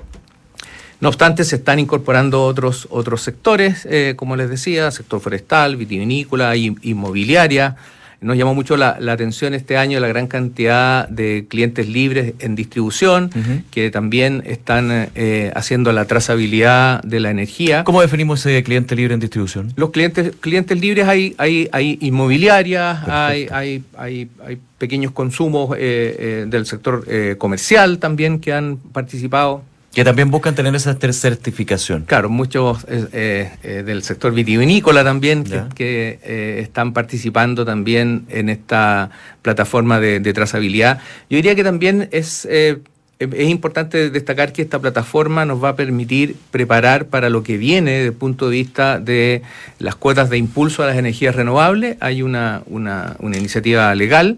No 1.00 1.08
obstante, 1.08 1.46
se 1.46 1.56
están 1.56 1.80
incorporando 1.80 2.44
otros, 2.44 2.90
otros 2.92 3.22
sectores, 3.22 3.88
eh, 3.90 4.16
como 4.18 4.36
les 4.36 4.50
decía, 4.50 4.92
sector 4.92 5.22
forestal, 5.22 5.78
vitivinícola, 5.78 6.58
inmobiliaria, 6.58 7.78
nos 8.22 8.38
llamó 8.38 8.56
mucho 8.56 8.78
la, 8.78 8.98
atención 9.12 9.54
este 9.54 9.78
año 9.78 10.00
la 10.00 10.08
gran 10.08 10.28
cantidad 10.28 11.08
de 11.08 11.46
clientes 11.48 11.88
libres 11.88 12.34
en 12.40 12.56
distribución 12.56 13.30
que 13.72 13.92
también 13.92 14.44
están 14.46 15.10
eh, 15.16 15.52
haciendo 15.56 15.92
la 15.92 16.06
trazabilidad 16.06 17.02
de 17.04 17.20
la 17.20 17.30
energía. 17.30 17.84
¿Cómo 17.84 18.02
definimos 18.02 18.46
ese 18.46 18.62
cliente 18.64 18.96
libre 18.96 19.14
en 19.14 19.20
distribución? 19.20 19.74
Los 19.76 19.92
clientes, 19.92 20.34
clientes 20.40 20.80
libres 20.80 21.08
hay, 21.08 21.36
hay, 21.38 21.70
hay 21.72 21.98
inmobiliarias, 22.02 23.08
hay, 23.08 23.48
hay, 23.52 23.84
hay, 23.98 24.30
pequeños 24.78 25.12
consumos 25.12 25.76
eh, 25.76 26.16
eh, 26.20 26.46
del 26.48 26.68
sector 26.68 27.06
comercial 27.38 27.98
también 28.00 28.40
que 28.40 28.54
han 28.54 28.78
participado. 28.78 29.64
Que 29.94 30.04
también 30.04 30.30
buscan 30.30 30.54
tener 30.54 30.76
esa 30.76 30.94
certificación. 30.96 32.04
Claro, 32.04 32.30
muchos 32.30 32.86
eh, 32.88 33.50
eh, 33.64 33.84
del 33.84 34.04
sector 34.04 34.32
vitivinícola 34.32 35.04
también 35.04 35.44
que, 35.74 36.20
eh, 36.24 36.60
están 36.62 36.94
participando 36.94 37.66
también 37.66 38.26
en 38.30 38.50
esta 38.50 39.10
plataforma 39.42 40.00
de, 40.00 40.34
trazabilidad. 40.34 41.00
Yo 41.30 41.38
diría 41.38 41.56
que 41.56 41.64
también 41.64 42.10
es, 42.12 42.46
es 42.46 43.50
importante 43.50 44.12
destacar 44.12 44.54
que 44.54 44.62
esta 44.62 44.78
plataforma 44.78 45.46
nos 45.46 45.64
va 45.64 45.70
a 45.70 45.76
permitir 45.76 46.36
preparar 46.52 47.08
para 47.08 47.30
lo 47.32 47.42
que 47.42 47.58
viene 47.58 47.92
desde 47.92 48.08
el 48.08 48.14
punto 48.14 48.50
de 48.50 48.58
vista 48.58 49.00
de 49.00 49.42
las 49.80 49.96
cuotas 49.96 50.30
de 50.30 50.38
impulso 50.38 50.84
a 50.84 50.86
las 50.86 50.98
energías 50.98 51.36
renovables. 51.36 51.98
Hay 52.02 52.22
una, 52.22 52.62
una, 52.68 53.16
iniciativa 53.20 53.96
legal 53.96 54.38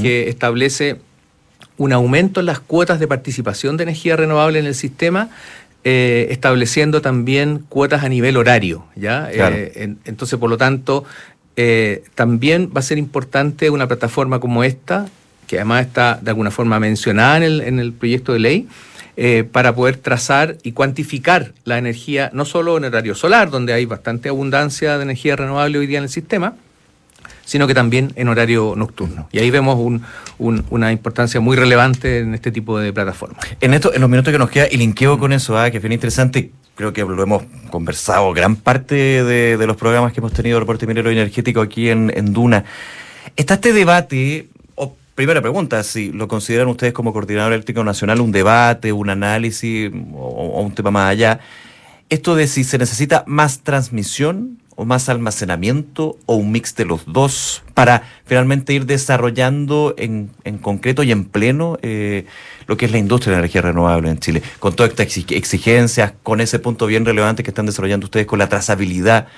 que 0.00 0.28
establece 0.28 0.98
un 1.82 1.92
aumento 1.92 2.38
en 2.38 2.46
las 2.46 2.60
cuotas 2.60 3.00
de 3.00 3.08
participación 3.08 3.76
de 3.76 3.82
energía 3.82 4.14
renovable 4.14 4.60
en 4.60 4.66
el 4.66 4.74
sistema, 4.76 5.30
eh, 5.82 6.28
estableciendo 6.30 7.02
también 7.02 7.64
cuotas 7.68 8.04
a 8.04 8.08
nivel 8.08 8.36
horario. 8.36 8.84
¿ya? 8.94 9.28
Eh, 9.32 9.96
entonces, 10.04 10.38
por 10.38 10.48
lo 10.48 10.56
tanto, 10.56 11.04
eh, 11.56 12.04
también 12.14 12.70
va 12.74 12.78
a 12.78 12.82
ser 12.82 12.98
importante 12.98 13.68
una 13.68 13.88
plataforma 13.88 14.38
como 14.38 14.62
esta, 14.62 15.06
que 15.48 15.56
además 15.56 15.86
está 15.86 16.20
de 16.22 16.30
alguna 16.30 16.52
forma 16.52 16.78
mencionada 16.78 17.38
en 17.38 17.42
el, 17.42 17.60
en 17.62 17.80
el 17.80 17.92
proyecto 17.92 18.32
de 18.32 18.38
ley, 18.38 18.68
para 19.52 19.74
poder 19.74 19.98
trazar 19.98 20.56
y 20.62 20.72
cuantificar 20.72 21.52
la 21.64 21.76
energía, 21.76 22.30
no 22.32 22.46
solo 22.46 22.78
en 22.78 22.86
horario 22.86 23.14
solar, 23.14 23.50
donde 23.50 23.74
hay 23.74 23.84
bastante 23.84 24.30
abundancia 24.30 24.96
de 24.96 25.02
energía 25.02 25.36
renovable 25.36 25.78
hoy 25.78 25.86
día 25.86 25.98
en 25.98 26.04
el 26.04 26.10
sistema, 26.10 26.54
sino 27.52 27.66
que 27.66 27.74
también 27.74 28.14
en 28.16 28.28
horario 28.28 28.72
nocturno. 28.78 29.28
Y 29.30 29.38
ahí 29.38 29.50
vemos 29.50 29.76
una 30.38 30.90
importancia 30.90 31.38
muy 31.38 31.54
relevante 31.54 32.20
en 32.20 32.32
este 32.32 32.50
tipo 32.50 32.78
de 32.78 32.94
plataformas. 32.94 33.44
En 33.60 33.74
esto, 33.74 33.92
en 33.92 34.00
los 34.00 34.08
minutos 34.08 34.32
que 34.32 34.38
nos 34.38 34.48
queda, 34.48 34.68
y 34.70 34.78
linkeo 34.78 35.18
con 35.18 35.34
eso, 35.34 35.58
¿ah? 35.58 35.70
que 35.70 35.76
es 35.76 35.82
bien 35.82 35.92
interesante, 35.92 36.50
creo 36.76 36.94
que 36.94 37.02
lo 37.02 37.22
hemos 37.22 37.42
conversado 37.70 38.32
gran 38.32 38.56
parte 38.56 38.94
de, 39.22 39.66
los 39.66 39.76
programas 39.76 40.14
que 40.14 40.20
hemos 40.20 40.32
tenido 40.32 40.58
reporte 40.60 40.86
minero 40.86 41.12
y 41.12 41.12
energético 41.12 41.60
aquí 41.60 41.90
en, 41.90 42.32
Duna. 42.32 42.64
Está 43.36 43.54
este 43.54 43.74
debate, 43.74 44.48
o 44.74 44.96
primera 45.14 45.42
pregunta, 45.42 45.82
si 45.82 46.10
lo 46.10 46.28
consideran 46.28 46.68
ustedes 46.68 46.94
como 46.94 47.12
coordinador 47.12 47.52
eléctrico 47.52 47.84
nacional 47.84 48.22
un 48.22 48.32
debate, 48.32 48.94
un 48.94 49.10
análisis 49.10 49.92
o 50.14 50.62
un 50.62 50.74
tema 50.74 50.90
más 50.90 51.10
allá, 51.10 51.40
esto 52.08 52.34
de 52.34 52.46
si 52.46 52.64
se 52.64 52.78
necesita 52.78 53.24
más 53.26 53.60
transmisión 53.60 54.61
o 54.82 54.84
más 54.84 55.08
almacenamiento 55.08 56.18
o 56.26 56.34
un 56.34 56.50
mix 56.50 56.74
de 56.74 56.84
los 56.84 57.04
dos 57.06 57.62
para 57.72 58.02
finalmente 58.26 58.74
ir 58.74 58.84
desarrollando 58.84 59.94
en, 59.96 60.30
en 60.42 60.58
concreto 60.58 61.04
y 61.04 61.12
en 61.12 61.24
pleno 61.24 61.78
eh, 61.82 62.26
lo 62.66 62.76
que 62.76 62.86
es 62.86 62.92
la 62.92 62.98
industria 62.98 63.32
de 63.32 63.38
energía 63.38 63.62
renovable 63.62 64.10
en 64.10 64.18
Chile, 64.18 64.42
con 64.58 64.74
todas 64.74 64.90
estas 64.90 65.16
exigencias, 65.30 66.14
con 66.24 66.40
ese 66.40 66.58
punto 66.58 66.86
bien 66.86 67.04
relevante 67.04 67.44
que 67.44 67.50
están 67.50 67.66
desarrollando 67.66 68.06
ustedes 68.06 68.26
con 68.26 68.40
la 68.40 68.48
trazabilidad. 68.48 69.28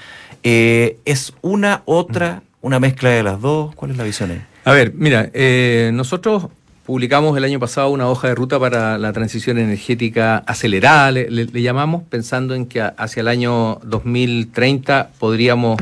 Eh, 0.42 0.98
¿Es 1.04 1.34
una, 1.42 1.82
otra, 1.84 2.42
una 2.62 2.80
mezcla 2.80 3.10
de 3.10 3.22
las 3.22 3.40
dos? 3.40 3.74
¿Cuál 3.74 3.90
es 3.90 3.98
la 3.98 4.04
visión 4.04 4.30
ahí? 4.30 4.42
A 4.64 4.72
ver, 4.72 4.94
mira, 4.94 5.30
eh, 5.34 5.90
nosotros 5.92 6.48
Publicamos 6.84 7.34
el 7.38 7.44
año 7.44 7.58
pasado 7.58 7.88
una 7.88 8.08
hoja 8.08 8.28
de 8.28 8.34
ruta 8.34 8.60
para 8.60 8.98
la 8.98 9.12
transición 9.14 9.56
energética 9.56 10.38
acelerada, 10.46 11.10
le, 11.12 11.46
llamamos, 11.62 12.02
pensando 12.02 12.54
en 12.54 12.66
que 12.66 12.82
hacia 12.82 13.22
el 13.22 13.28
año 13.28 13.80
2030 13.84 15.08
podríamos 15.18 15.80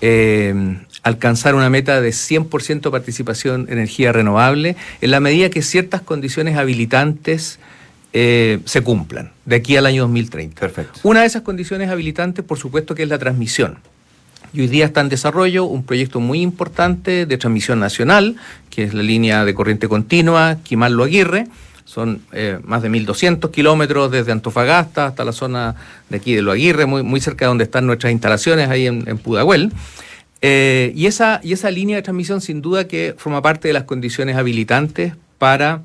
eh, 0.00 0.54
alcanzar 1.02 1.56
una 1.56 1.68
meta 1.68 2.00
de 2.00 2.10
100% 2.10 2.92
participación 2.92 3.62
en 3.62 3.72
energía 3.78 4.12
renovable 4.12 4.76
en 5.00 5.10
la 5.10 5.18
medida 5.18 5.50
que 5.50 5.62
ciertas 5.62 6.02
condiciones 6.02 6.56
habilitantes 6.56 7.58
eh, 8.12 8.60
se 8.66 8.82
cumplan 8.82 9.32
de 9.46 9.56
aquí 9.56 9.76
al 9.76 9.86
año 9.86 10.02
2030. 10.02 10.60
Perfecto. 10.60 11.00
Una 11.02 11.22
de 11.22 11.26
esas 11.26 11.42
condiciones 11.42 11.90
habilitantes, 11.90 12.44
por 12.44 12.58
supuesto, 12.58 12.94
que 12.94 13.02
es 13.02 13.08
la 13.08 13.18
transmisión. 13.18 13.78
Y 14.56 14.62
hoy 14.62 14.68
día 14.68 14.86
está 14.86 15.02
en 15.02 15.10
desarrollo 15.10 15.66
un 15.66 15.82
proyecto 15.82 16.18
muy 16.18 16.40
importante 16.40 17.26
de 17.26 17.36
transmisión 17.36 17.78
nacional, 17.78 18.36
que 18.70 18.84
es 18.84 18.94
la 18.94 19.02
línea 19.02 19.44
de 19.44 19.52
corriente 19.52 19.86
continua 19.86 20.56
Quimarlo 20.62 21.04
Aguirre. 21.04 21.46
Son 21.84 22.22
eh, 22.32 22.58
más 22.64 22.80
de 22.80 22.88
1.200 22.88 23.50
kilómetros 23.50 24.10
desde 24.10 24.32
Antofagasta 24.32 25.08
hasta 25.08 25.26
la 25.26 25.32
zona 25.32 25.74
de 26.08 26.16
aquí 26.16 26.34
de 26.34 26.40
Lo 26.40 26.52
Aguirre, 26.52 26.86
muy, 26.86 27.02
muy 27.02 27.20
cerca 27.20 27.44
de 27.44 27.48
donde 27.48 27.64
están 27.64 27.86
nuestras 27.86 28.12
instalaciones, 28.14 28.70
ahí 28.70 28.86
en, 28.86 29.04
Pudahuel. 29.18 29.72
Eh, 30.40 30.90
y, 30.96 31.04
esa, 31.04 31.38
y 31.42 31.52
esa 31.52 31.70
línea 31.70 31.96
de 31.96 32.02
transmisión 32.02 32.40
sin 32.40 32.62
duda 32.62 32.88
que 32.88 33.14
forma 33.18 33.42
parte 33.42 33.68
de 33.68 33.74
las 33.74 33.84
condiciones 33.84 34.36
habilitantes 34.36 35.12
para 35.36 35.82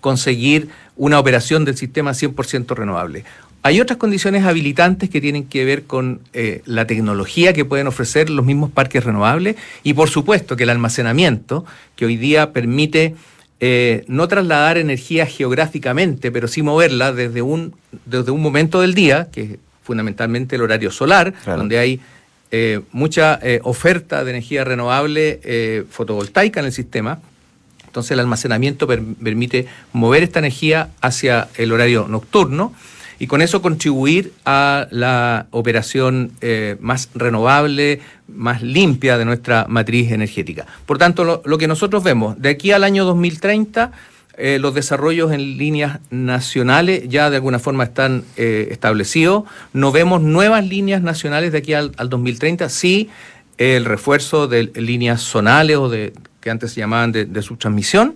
conseguir 0.00 0.70
una 0.96 1.18
operación 1.18 1.66
del 1.66 1.76
sistema 1.76 2.12
100% 2.12 2.74
renovable. 2.74 3.24
Hay 3.66 3.80
otras 3.80 3.96
condiciones 3.96 4.44
habilitantes 4.44 5.08
que 5.08 5.22
tienen 5.22 5.44
que 5.44 5.64
ver 5.64 5.84
con 5.84 6.20
eh, 6.34 6.60
la 6.66 6.86
tecnología 6.86 7.54
que 7.54 7.64
pueden 7.64 7.86
ofrecer 7.86 8.28
los 8.28 8.44
mismos 8.44 8.70
parques 8.70 9.02
renovables 9.02 9.56
y 9.82 9.94
por 9.94 10.10
supuesto 10.10 10.54
que 10.54 10.64
el 10.64 10.68
almacenamiento, 10.68 11.64
que 11.96 12.04
hoy 12.04 12.18
día 12.18 12.52
permite 12.52 13.14
eh, 13.60 14.04
no 14.06 14.28
trasladar 14.28 14.76
energía 14.76 15.24
geográficamente, 15.24 16.30
pero 16.30 16.46
sí 16.46 16.60
moverla 16.60 17.14
desde 17.14 17.40
un, 17.40 17.74
desde 18.04 18.32
un 18.32 18.42
momento 18.42 18.82
del 18.82 18.92
día, 18.92 19.30
que 19.32 19.40
es 19.40 19.50
fundamentalmente 19.82 20.56
el 20.56 20.62
horario 20.62 20.90
solar, 20.90 21.32
donde 21.46 21.78
hay 21.78 22.00
eh, 22.50 22.82
mucha 22.92 23.40
oferta 23.62 24.24
de 24.24 24.30
energía 24.32 24.64
renovable 24.64 25.86
fotovoltaica 25.88 26.60
en 26.60 26.66
el 26.66 26.72
sistema. 26.72 27.18
Entonces 27.86 28.10
el 28.10 28.20
almacenamiento 28.20 28.86
permite 28.86 29.68
mover 29.94 30.22
esta 30.22 30.40
energía 30.40 30.90
hacia 31.00 31.48
el 31.56 31.72
horario 31.72 32.08
nocturno 32.10 32.74
y 33.18 33.26
con 33.26 33.42
eso 33.42 33.62
contribuir 33.62 34.32
a 34.44 34.86
la 34.90 35.46
operación 35.50 36.32
eh, 36.40 36.76
más 36.80 37.10
renovable, 37.14 38.00
más 38.28 38.62
limpia 38.62 39.18
de 39.18 39.24
nuestra 39.24 39.66
matriz 39.68 40.10
energética. 40.12 40.66
Por 40.86 40.98
tanto, 40.98 41.42
lo, 41.44 41.58
que 41.58 41.68
nosotros 41.68 42.02
vemos 42.02 42.40
de 42.40 42.50
aquí 42.50 42.72
al 42.72 42.84
año 42.84 43.04
2030, 43.04 43.92
eh, 44.36 44.58
los 44.60 44.74
desarrollos 44.74 45.32
en 45.32 45.58
líneas 45.58 46.00
nacionales 46.10 47.08
ya 47.08 47.30
de 47.30 47.36
alguna 47.36 47.60
forma 47.60 47.84
están 47.84 48.24
eh, 48.36 48.68
establecidos. 48.70 49.44
No 49.72 49.92
vemos 49.92 50.22
nuevas 50.22 50.66
líneas 50.66 51.02
nacionales 51.02 51.52
de 51.52 51.58
aquí 51.58 51.74
al, 51.74 51.92
al 51.96 52.08
2030, 52.08 52.68
sí 52.68 53.08
el 53.58 53.84
refuerzo 53.84 54.48
de 54.48 54.64
líneas 54.74 55.22
zonales 55.22 55.76
o 55.76 55.88
de 55.88 56.12
que 56.44 56.50
antes 56.50 56.72
se 56.72 56.80
llamaban 56.80 57.10
de, 57.10 57.42
subtransmisión, 57.42 58.14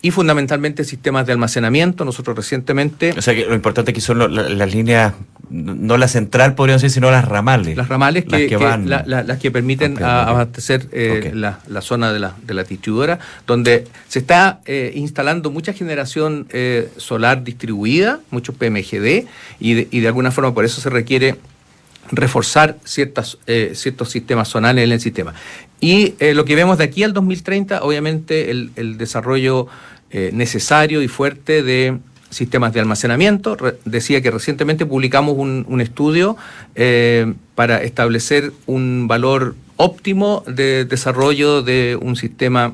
y 0.00 0.10
fundamentalmente 0.10 0.82
sistemas 0.82 1.26
de 1.26 1.32
almacenamiento. 1.32 2.06
Nosotros 2.06 2.34
recientemente... 2.34 3.12
O 3.16 3.20
sea, 3.20 3.34
que 3.34 3.44
lo 3.44 3.54
importante 3.54 3.90
aquí 3.90 4.00
son 4.00 4.34
las 4.34 4.74
líneas, 4.74 5.12
no 5.50 5.98
la 5.98 6.08
central, 6.08 6.54
podríamos 6.54 6.80
decir, 6.80 6.94
sino 6.94 7.10
las 7.10 7.26
ramales. 7.26 7.76
Las 7.76 7.88
ramales 7.88 8.24
que, 8.24 8.56
van... 8.56 8.88
las 8.88 9.38
que 9.38 9.50
permiten 9.50 10.02
abastecer 10.02 10.88
eh, 10.92 11.32
la, 11.34 11.60
zona 11.82 12.14
de 12.14 12.18
la, 12.18 12.34
de 12.46 12.54
la 12.54 12.64
distribuidora, 12.64 13.18
donde 13.46 13.84
se 14.08 14.20
está 14.20 14.60
eh, 14.64 14.92
instalando 14.94 15.50
mucha 15.50 15.74
generación 15.74 16.46
eh, 16.50 16.88
solar 16.96 17.44
distribuida, 17.44 18.20
mucho 18.30 18.54
PMGD, 18.54 19.26
y 19.60 19.74
de, 19.74 19.88
y 19.90 20.00
de 20.00 20.06
alguna 20.06 20.30
forma 20.30 20.54
por 20.54 20.64
eso 20.64 20.80
se 20.80 20.88
requiere 20.88 21.36
reforzar 22.12 22.76
ciertas, 22.84 23.38
ciertos 23.72 24.10
sistemas 24.10 24.48
zonales 24.48 24.84
en 24.84 24.92
el 24.92 25.00
sistema. 25.00 25.34
Y 25.80 26.14
eh, 26.20 26.34
lo 26.34 26.44
que 26.44 26.54
vemos 26.54 26.78
de 26.78 26.84
aquí 26.84 27.02
al 27.02 27.12
2030, 27.12 27.82
obviamente 27.82 28.50
el, 28.50 28.98
desarrollo 28.98 29.66
eh, 30.10 30.30
necesario 30.32 31.02
y 31.02 31.08
fuerte 31.08 31.62
de 31.62 31.98
sistemas 32.30 32.72
de 32.72 32.80
almacenamiento. 32.80 33.56
decía 33.84 34.20
que 34.22 34.30
recientemente 34.30 34.86
publicamos 34.86 35.36
un, 35.36 35.80
estudio 35.80 36.36
eh, 36.74 37.34
para 37.54 37.82
establecer 37.82 38.52
un 38.66 39.06
valor 39.06 39.54
óptimo 39.76 40.42
de 40.46 40.86
desarrollo 40.86 41.62
de 41.62 41.98
un 42.00 42.16
sistema 42.16 42.72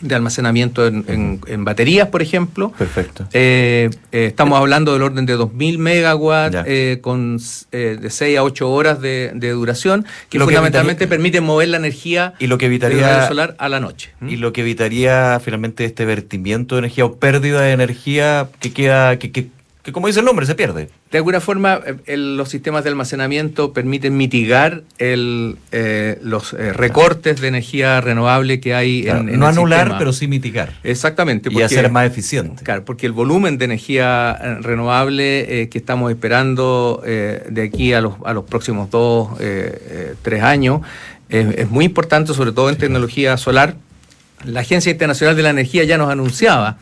de 0.00 0.14
almacenamiento 0.14 0.86
en, 0.86 1.64
baterías, 1.64 2.08
por 2.08 2.22
ejemplo. 2.22 2.72
Perfecto. 2.76 3.26
Eh, 3.32 3.90
eh, 4.12 4.26
estamos 4.26 4.58
hablando 4.58 4.92
del 4.92 5.02
orden 5.02 5.26
de 5.26 5.36
2.000 5.36 5.78
megawatts 5.78 6.58
eh, 6.66 6.98
con 7.00 7.38
de 7.70 8.10
6 8.10 8.38
a 8.38 8.42
8 8.42 8.70
horas 8.70 9.00
de, 9.00 9.30
duración, 9.50 10.06
que 10.28 10.38
fundamentalmente 10.38 11.06
permite 11.06 11.40
mover 11.40 11.68
la 11.68 11.76
energía 11.76 12.34
y 12.38 12.46
lo 12.46 12.58
que 12.58 12.66
evitaría, 12.66 13.28
solar 13.28 13.56
a 13.58 13.68
la 13.68 13.80
noche. 13.80 14.10
Y 14.26 14.36
lo 14.36 14.52
que 14.52 14.62
evitaría 14.62 15.40
finalmente 15.42 15.84
este 15.84 16.04
vertimiento 16.04 16.74
de 16.74 16.80
energía 16.80 17.04
o 17.04 17.16
pérdida 17.16 17.60
de 17.60 17.72
energía 17.72 18.48
que 18.60 18.72
queda, 18.72 19.18
que, 19.18 19.32
que 19.32 19.48
que 19.90 19.92
como 19.92 20.06
dice 20.06 20.20
el 20.20 20.26
nombre, 20.26 20.46
se 20.46 20.54
pierde. 20.54 20.88
De 21.10 21.18
alguna 21.18 21.40
forma, 21.40 21.80
eh, 22.06 22.16
los 22.16 22.48
sistemas 22.48 22.84
de 22.84 22.90
almacenamiento 22.90 23.72
permiten 23.72 24.16
mitigar 24.16 24.82
el, 24.98 25.56
eh, 25.72 26.18
los 26.22 26.52
eh, 26.52 26.72
recortes 26.72 27.40
de 27.40 27.48
energía 27.48 28.00
renovable 28.00 28.60
que 28.60 28.74
hay 28.74 29.08
en, 29.08 29.38
No 29.38 29.46
anular, 29.46 29.96
pero 29.98 30.12
sí 30.12 30.28
mitigar. 30.28 30.72
Exactamente. 30.84 31.50
y 31.52 31.62
hacer 31.62 31.90
más 31.90 32.06
eficiente. 32.06 32.62
Claro, 32.62 32.84
porque 32.84 33.06
el 33.06 33.12
volumen 33.12 33.58
de 33.58 33.64
energía 33.64 34.58
renovable 34.60 35.68
que 35.70 35.78
estamos 35.78 36.10
esperando 36.10 37.02
de 37.04 37.62
aquí 37.62 37.92
a 37.92 38.00
los, 38.00 38.14
a 38.24 38.32
los 38.32 38.44
próximos 38.44 38.90
dos, 38.90 39.30
tres 40.22 40.42
años 40.42 40.82
es, 41.28 41.70
muy 41.70 41.84
importante, 41.84 42.34
sobre 42.34 42.52
todo 42.52 42.70
en 42.70 42.76
tecnología 42.76 43.36
solar. 43.36 43.74
La 44.44 44.60
Agencia 44.60 44.90
Internacional 44.90 45.36
de 45.36 45.42
la 45.42 45.50
Energía 45.50 45.84
ya 45.84 45.98
nos 45.98 46.10
anunciaba 46.10 46.78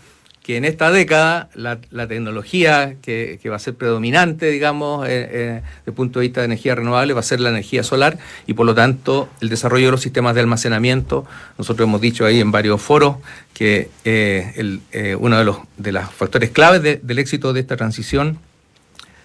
que 0.49 0.57
en 0.57 0.65
esta 0.65 0.91
década 0.91 1.51
la, 1.55 1.79
tecnología 2.09 2.95
que, 3.03 3.39
va 3.51 3.57
a 3.57 3.59
ser 3.59 3.75
predominante, 3.75 4.47
digamos, 4.51 5.07
eh, 5.07 5.11
eh, 5.11 5.61
desde 5.61 5.83
el 5.85 5.93
punto 5.93 6.21
de 6.21 6.27
vista 6.27 6.41
de 6.41 6.47
energía 6.47 6.75
renovable, 6.75 7.13
va 7.13 7.21
a 7.21 7.23
ser 7.23 7.39
la 7.41 7.51
energía 7.51 7.83
solar 7.83 8.17
y 8.47 8.55
por 8.55 8.65
lo 8.65 8.75
tanto 8.75 9.29
el 9.43 9.51
desarrollo 9.51 9.85
de 9.85 9.91
los 9.91 10.01
sistemas 10.01 10.35
de 10.35 10.41
almacenamiento. 10.41 11.27
Nosotros 11.59 11.87
hemos 11.87 12.01
dicho 12.01 12.25
ahí 12.25 12.41
en 12.41 12.51
varios 12.51 12.81
foros 12.81 13.17
que 13.53 13.91
eh, 14.07 15.19
uno 15.21 15.37
de 15.37 15.45
los, 15.45 15.59
de 15.77 15.93
los 15.93 16.11
factores 16.15 16.49
claves 16.49 16.83
del 17.03 17.19
éxito 17.19 17.53
de 17.53 17.61
esta 17.61 17.77
transición, 17.77 18.39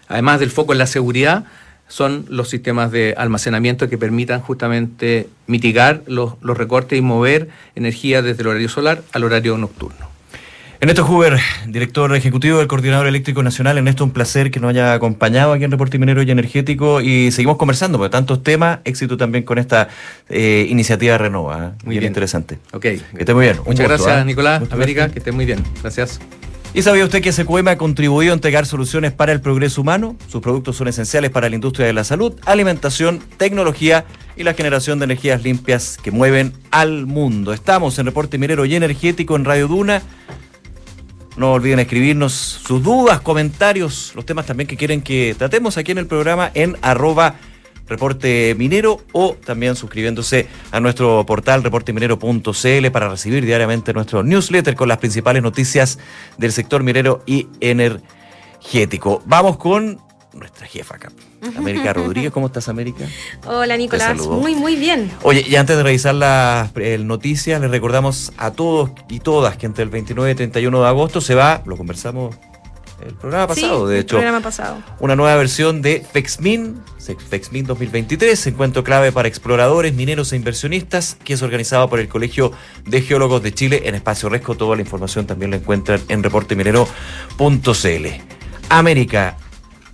además 0.09 0.41
del 0.41 0.51
foco 0.51 0.73
en 0.73 0.79
la 0.79 0.87
seguridad, 0.87 1.45
son 1.87 2.25
los 2.27 2.49
sistemas 2.49 2.91
de 2.91 3.13
almacenamiento 3.17 3.87
que 3.87 3.97
permitan 3.97 4.41
justamente 4.41 5.29
mitigar 5.47 6.03
los 6.05 6.35
recortes 6.41 6.99
y 6.99 7.01
mover 7.01 7.47
energía 7.75 8.21
desde 8.21 8.41
el 8.41 8.47
horario 8.49 8.67
solar 8.67 9.03
al 9.13 9.23
horario 9.23 9.57
nocturno. 9.57 10.12
Ernesto 10.83 11.05
Huber, 11.05 11.39
director 11.65 12.13
ejecutivo 12.13 12.57
del 12.57 12.67
Coordinador 12.67 13.07
Eléctrico 13.07 13.41
Nacional. 13.41 13.77
Ernesto, 13.77 14.03
un 14.03 14.11
placer 14.11 14.51
que 14.51 14.59
nos 14.59 14.71
haya 14.71 14.91
acompañado 14.91 15.53
aquí 15.53 15.63
en 15.63 15.71
Reporte 15.71 15.97
Minero 15.97 16.21
y 16.23 16.29
Energético 16.29 16.99
y 16.99 17.31
seguimos 17.31 17.55
conversando, 17.55 17.97
porque 17.97 18.11
tantos 18.11 18.43
temas, 18.43 18.79
éxito 18.83 19.15
también 19.15 19.45
con 19.45 19.59
esta 19.59 19.87
eh, 20.27 20.67
iniciativa 20.69 21.17
Renova. 21.17 21.67
¿eh? 21.67 21.83
Muy 21.85 21.99
bien, 21.99 22.09
interesante. 22.09 22.59
Ok. 22.73 22.81
Que 22.81 23.01
esté 23.17 23.33
muy 23.33 23.45
bien. 23.45 23.59
Muchas 23.65 23.87
gracias, 23.87 24.23
¿eh? 24.23 24.25
Nicolás. 24.25 24.61
América, 24.71 25.07
que 25.07 25.19
esté 25.19 25.31
muy 25.31 25.45
bien. 25.45 25.63
Gracias. 25.81 26.19
¿Y 26.73 26.81
sabía 26.81 27.05
usted 27.05 27.21
que 27.21 27.31
SQM 27.31 27.69
ha 27.69 27.77
contribuido 27.77 28.33
a 28.33 28.35
entregar 28.35 28.65
soluciones 28.65 29.13
para 29.13 29.31
el 29.31 29.39
progreso 29.39 29.79
humano? 29.79 30.17
Sus 30.27 30.41
productos 30.41 30.75
son 30.75 30.89
esenciales 30.89 31.31
para 31.31 31.47
la 31.47 31.55
industria 31.55 31.87
de 31.87 31.93
la 31.93 32.03
salud, 32.03 32.33
alimentación, 32.45 33.21
tecnología 33.37 34.03
y 34.35 34.43
la 34.43 34.53
generación 34.53 34.99
de 34.99 35.05
energías 35.05 35.43
limpias 35.43 35.97
que 36.03 36.11
mueven 36.11 36.51
al 36.71 37.05
mundo. 37.05 37.53
Estamos 37.53 37.97
en 37.99 38.05
Reporte 38.05 38.37
Minero 38.37 38.65
y 38.65 38.75
Energético 38.75 39.37
en 39.37 39.45
Radio 39.45 39.69
Duna. 39.69 40.01
No 41.35 41.53
olviden 41.53 41.79
escribirnos 41.79 42.33
sus 42.33 42.83
dudas, 42.83 43.21
comentarios, 43.21 44.13
los 44.15 44.25
temas 44.25 44.45
también 44.45 44.67
que 44.67 44.77
quieren 44.77 45.01
que 45.01 45.35
tratemos 45.37 45.77
aquí 45.77 45.91
en 45.91 45.97
el 45.97 46.07
programa 46.07 46.51
en 46.53 46.77
arroba 46.81 47.35
reporte 47.87 48.55
minero 48.57 49.01
o 49.11 49.33
también 49.33 49.75
suscribiéndose 49.75 50.47
a 50.71 50.79
nuestro 50.79 51.25
portal 51.25 51.63
reporteminero.cl 51.63 52.91
para 52.91 53.09
recibir 53.09 53.45
diariamente 53.45 53.93
nuestro 53.93 54.23
newsletter 54.23 54.75
con 54.75 54.87
las 54.87 54.99
principales 54.99 55.41
noticias 55.43 55.99
del 56.37 56.51
sector 56.51 56.83
minero 56.83 57.23
y 57.25 57.47
energético. 57.59 59.23
Vamos 59.25 59.57
con 59.57 59.99
nuestra 60.33 60.67
jefa 60.67 60.95
acá. 60.95 61.11
América 61.57 61.93
Rodríguez, 61.93 62.31
¿cómo 62.31 62.47
estás, 62.47 62.69
América? 62.69 63.05
Hola, 63.45 63.77
Nicolás. 63.77 64.17
Muy, 64.27 64.55
muy 64.55 64.75
bien. 64.75 65.11
Oye, 65.21 65.45
y 65.47 65.55
antes 65.55 65.77
de 65.77 65.83
revisar 65.83 66.15
las 66.15 66.71
noticias, 66.99 67.61
les 67.61 67.69
recordamos 67.69 68.33
a 68.37 68.51
todos 68.51 68.91
y 69.09 69.19
todas 69.19 69.57
que 69.57 69.65
entre 69.65 69.83
el 69.83 69.89
29 69.89 70.31
y 70.31 70.35
31 70.35 70.81
de 70.81 70.87
agosto 70.87 71.21
se 71.21 71.35
va, 71.35 71.61
lo 71.65 71.77
conversamos 71.77 72.35
el 73.05 73.15
programa 73.15 73.47
pasado, 73.47 73.87
de 73.87 73.99
hecho. 73.99 74.15
Programa 74.15 74.41
pasado. 74.41 74.77
Una 74.99 75.15
nueva 75.15 75.35
versión 75.35 75.81
de 75.81 76.05
FEXMIN, 76.09 76.81
FEXMIN 77.29 77.65
2023, 77.65 78.47
encuentro 78.47 78.83
clave 78.83 79.11
para 79.11 79.27
exploradores, 79.27 79.93
mineros 79.93 80.31
e 80.31 80.37
inversionistas, 80.37 81.17
que 81.23 81.33
es 81.33 81.41
organizado 81.41 81.89
por 81.89 81.99
el 81.99 82.07
Colegio 82.07 82.53
de 82.85 83.01
Geólogos 83.01 83.43
de 83.43 83.53
Chile 83.53 83.83
en 83.85 83.95
Espacio 83.95 84.29
Resco. 84.29 84.55
Toda 84.55 84.75
la 84.75 84.81
información 84.81 85.25
también 85.25 85.51
la 85.51 85.57
encuentran 85.57 86.01
en 86.07 86.23
reporteminero.cl. 86.23 88.07
América, 88.69 89.37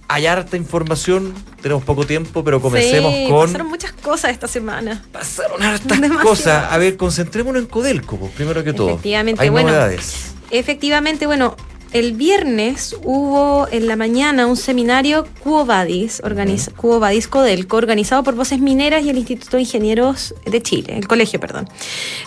hay 0.10 0.26
harta 0.26 0.58
información, 0.58 1.34
tenemos 1.62 1.84
poco 1.84 2.06
tiempo, 2.06 2.43
pero 2.43 2.60
comencemos 2.60 3.13
con. 3.30 3.48
Pasaron 3.48 3.67
muchas 3.67 3.91
cosas 3.91 4.32
esta 4.32 4.48
semana. 4.48 5.04
Pasaron 5.12 5.62
hartas 5.62 6.00
cosas. 6.24 6.65
A 6.72 6.78
ver, 6.80 6.98
concentrémonos 6.98 7.62
en 7.62 7.67
Codelco, 7.67 8.17
pues, 8.17 8.32
primero 8.32 8.63
que 8.63 8.74
todo. 8.74 8.89
Efectivamente, 8.89 9.41
Hay 9.41 9.50
bueno. 9.50 9.69
Novedades. 9.69 10.34
Efectivamente, 10.50 11.28
bueno, 11.28 11.56
el 11.93 12.13
viernes 12.13 12.95
hubo 13.04 13.67
en 13.72 13.88
la 13.88 13.95
mañana 13.95 14.48
un 14.48 14.58
seminario 14.58 15.28
Cuobadis, 15.43 16.22
organiza, 16.24 16.72
Codelco, 16.72 17.78
organizado 17.78 18.24
por 18.24 18.34
Voces 18.34 18.60
Mineras 18.60 19.04
y 19.04 19.12
el 19.12 19.17
Instituto 19.19 19.58
de 19.58 19.63
Ingenieros 19.63 20.34
de 20.43 20.62
Chile, 20.63 20.98
el 20.98 21.08
colegio, 21.08 21.39
perdón. 21.39 21.69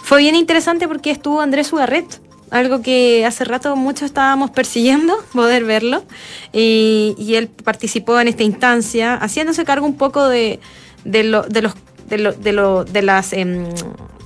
Fue 0.05 0.19
bien 0.19 0.37
interesante 0.37 0.87
porque 0.87 1.11
estuvo 1.11 1.41
Andrés 1.41 1.73
Ugarret, 1.73 2.21
algo 2.53 2.83
que 2.83 3.25
hace 3.27 3.45
rato 3.45 3.75
mucho 3.75 4.05
estábamos 4.05 4.51
persiguiendo, 4.51 5.17
poder 5.33 5.65
verlo, 5.65 6.05
y, 6.53 7.35
él 7.35 7.49
participó 7.49 8.21
en 8.21 8.29
esta 8.29 8.43
instancia, 8.43 9.17
haciéndose 9.17 9.65
cargo 9.65 9.87
un 9.87 9.97
poco 9.97 10.29
de, 10.29 10.61
de, 11.05 11.25
lo, 11.25 11.43
de 11.43 11.63
los 11.63 11.75
de, 12.09 12.53
lo, 12.53 12.85
de, 12.85 13.01
las 13.01 13.33
em, 13.33 13.65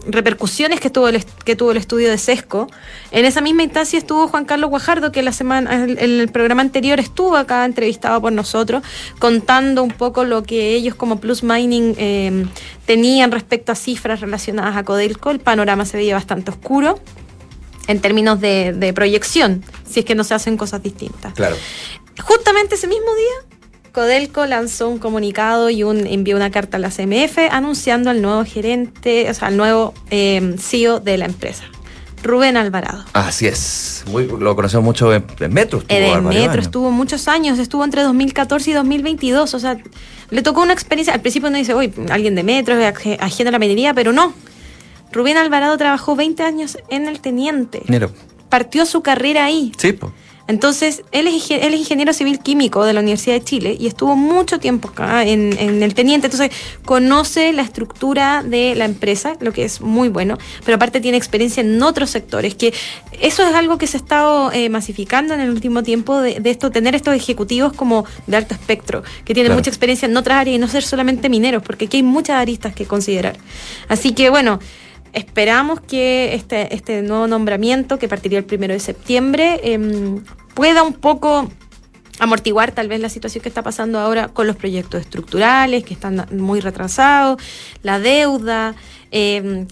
repercusiones 0.09 0.81
que 0.81 0.91
tuvo, 0.91 1.07
el, 1.07 1.25
que 1.45 1.55
tuvo 1.55 1.71
el 1.71 1.77
estudio 1.77 2.11
de 2.11 2.19
SESCO. 2.19 2.67
En 3.13 3.25
esa 3.25 3.41
misma 3.41 3.63
instancia 3.63 3.97
estuvo 3.97 4.27
Juan 4.27 4.45
Carlos 4.45 4.71
Guajardo, 4.71 5.13
que 5.13 5.23
la 5.23 5.31
semana, 5.31 5.85
en 5.85 5.99
el 5.99 6.29
programa 6.29 6.63
anterior 6.63 6.99
estuvo 6.99 7.37
acá 7.37 7.65
entrevistado 7.65 8.21
por 8.21 8.33
nosotros, 8.33 8.83
contando 9.21 9.85
un 9.85 9.93
poco 9.93 10.25
lo 10.25 10.43
que 10.43 10.75
ellos 10.75 10.97
como 10.97 11.21
Plus 11.21 11.45
Mining 11.45 11.95
em, 11.97 12.49
tenían 12.87 13.31
respecto 13.31 13.71
a 13.71 13.77
cifras 13.77 14.21
relacionadas 14.21 14.77
a 14.77 14.83
Codelco. 14.83 15.31
El 15.31 15.39
panorama 15.39 15.85
se 15.85 15.97
veía 15.97 16.15
bastante 16.17 16.51
oscuro 16.51 16.99
en 17.87 18.01
términos 18.01 18.41
de, 18.41 18.93
proyección, 18.95 19.65
si 19.89 20.01
es 20.01 20.07
que 20.07 20.15
no 20.15 20.25
se 20.25 20.35
hacen 20.35 20.57
cosas 20.57 20.83
distintas. 20.83 21.35
Claro. 21.35 21.57
Justamente 22.23 22.75
ese 22.77 22.87
mismo 22.87 23.15
día, 23.15 23.59
Codelco 23.93 24.47
lanzó 24.47 24.89
un 24.89 24.99
comunicado 24.99 25.71
y 25.71 25.83
un, 25.83 26.07
envió 26.07 26.37
una 26.37 26.51
carta 26.51 26.77
a 26.77 26.81
la 26.81 26.91
CMF 26.91 27.39
anunciando 27.51 28.11
al 28.11 28.23
nuevo 28.23 28.45
gerente, 28.45 29.31
o 29.31 29.35
sea, 29.35 29.49
al 29.49 29.57
nuevo 29.57 29.95
eh, 30.11 30.57
CEO 30.59 31.01
de 31.01 31.19
la 31.19 31.27
empresa. 31.27 31.65
Rubén 32.23 32.57
Alvarado. 32.57 33.05
Así 33.13 33.47
es. 33.47 34.05
Muy, 34.09 34.27
lo 34.27 34.57
conocemos 34.57 34.85
mucho 34.85 35.15
en, 35.15 35.25
en 35.39 35.55
Metro. 35.55 35.83
En 35.89 36.03
el 36.03 36.23
Metro 36.23 36.61
estuvo 36.61 36.91
muchos 36.91 37.29
años, 37.29 37.59
estuvo 37.59 37.85
entre 37.85 38.03
2014 38.03 38.71
y 38.71 38.73
2022. 38.75 39.55
O 39.55 39.59
sea, 39.59 39.79
le 40.31 40.43
tocó 40.43 40.63
una 40.63 40.73
experiencia. 40.73 41.15
Al 41.15 41.21
principio 41.21 41.49
uno 41.49 41.59
dice, 41.59 41.75
uy, 41.75 41.93
alguien 42.11 42.35
de 42.35 42.43
Metro, 42.43 42.75
ajeno 42.85 43.49
a 43.49 43.53
la 43.53 43.59
minería, 43.59 43.95
pero 43.95 44.13
no. 44.13 44.35
Rubén 45.13 45.37
Alvarado 45.37 45.77
trabajó 45.77 46.17
20 46.17 46.43
años 46.43 46.79
en 46.89 47.07
el 47.07 47.21
Teniente. 47.21 47.83
Mira. 47.89 48.11
Partió 48.49 48.87
su 48.87 49.03
carrera 49.03 49.45
ahí. 49.45 49.73
Sí. 49.77 49.99
Entonces, 50.49 51.03
él 51.11 51.27
es, 51.27 51.51
él 51.51 51.75
es 51.75 51.81
ingeniero 51.81 52.13
civil 52.13 52.39
químico 52.39 52.85
de 52.85 52.93
la 52.93 53.01
Universidad 53.01 53.35
de 53.35 53.43
Chile 53.43 53.77
y 53.79 53.89
estuvo 53.89 54.15
mucho 54.15 54.61
tiempo 54.61 54.89
acá 54.89 55.25
en, 55.25 55.57
en, 55.59 55.83
el 55.83 55.95
teniente. 55.95 56.29
Entonces, 56.29 56.53
conoce 56.85 57.53
la 57.53 57.63
estructura 57.63 58.45
de 58.45 58.77
la 58.77 58.85
empresa, 58.85 59.37
lo 59.41 59.53
que 59.53 59.65
es 59.65 59.81
muy 59.81 60.09
bueno, 60.09 60.39
pero 60.65 60.77
aparte 60.77 61.01
tiene 61.01 61.19
experiencia 61.19 61.63
en 61.63 61.83
otros 61.83 62.11
sectores, 62.11 62.55
que 62.55 62.73
eso 63.21 63.47
es 63.47 63.55
algo 63.55 63.77
que 63.77 63.89
se 63.89 63.97
ha 63.97 64.01
estado 64.01 64.53
eh, 64.53 64.69
masificando 64.69 65.35
en 65.35 65.41
el 65.41 65.51
último 65.51 65.83
tiempo 65.83 66.21
de, 66.21 66.39
de, 66.39 66.51
esto, 66.51 66.71
tener 66.71 66.95
estos 66.95 67.15
ejecutivos 67.15 67.73
como 67.73 68.05
de 68.29 68.37
alto 68.37 68.55
espectro, 68.55 69.03
que 69.25 69.35
tienen 69.35 69.49
claro. 69.49 69.59
mucha 69.59 69.71
experiencia 69.71 70.07
en 70.07 70.17
otras 70.17 70.39
áreas 70.39 70.57
y 70.57 70.59
no 70.59 70.69
ser 70.69 70.85
solamente 70.85 71.29
mineros, 71.29 71.63
porque 71.65 71.87
aquí 71.87 71.97
hay 71.97 72.03
muchas 72.05 72.37
aristas 72.37 72.73
que 72.73 72.87
considerar. 72.87 73.37
Así 73.89 74.13
que, 74.13 74.31
bueno 74.31 74.61
esperamos 75.17 75.81
que 75.81 76.35
este, 76.35 76.75
este 76.75 77.03
nuevo 77.03 77.27
nombramiento, 77.27 77.99
que 77.99 78.07
partiría 78.07 78.39
el 78.39 78.45
primero 78.45 78.75
de 78.75 78.81
septiembre, 78.81 79.59
eh, 79.65 80.21
pueda 80.55 80.83
un 80.83 80.93
poco 80.93 81.51
amortiguar 82.19 82.73
tal 82.73 82.89
vez 82.89 83.01
la 83.01 83.09
situación 83.09 83.43
que 83.43 83.49
está 83.49 83.63
pasando 83.63 83.99
ahora 83.99 84.29
con 84.29 84.47
los 84.47 84.57
proyectos 84.57 85.01
estructurales, 85.01 85.85
que 85.85 85.95
están 85.95 86.27
muy 86.33 86.61
retrasados, 86.61 87.43
la 87.83 87.99
deuda, 87.99 88.75
eh, 89.11 89.67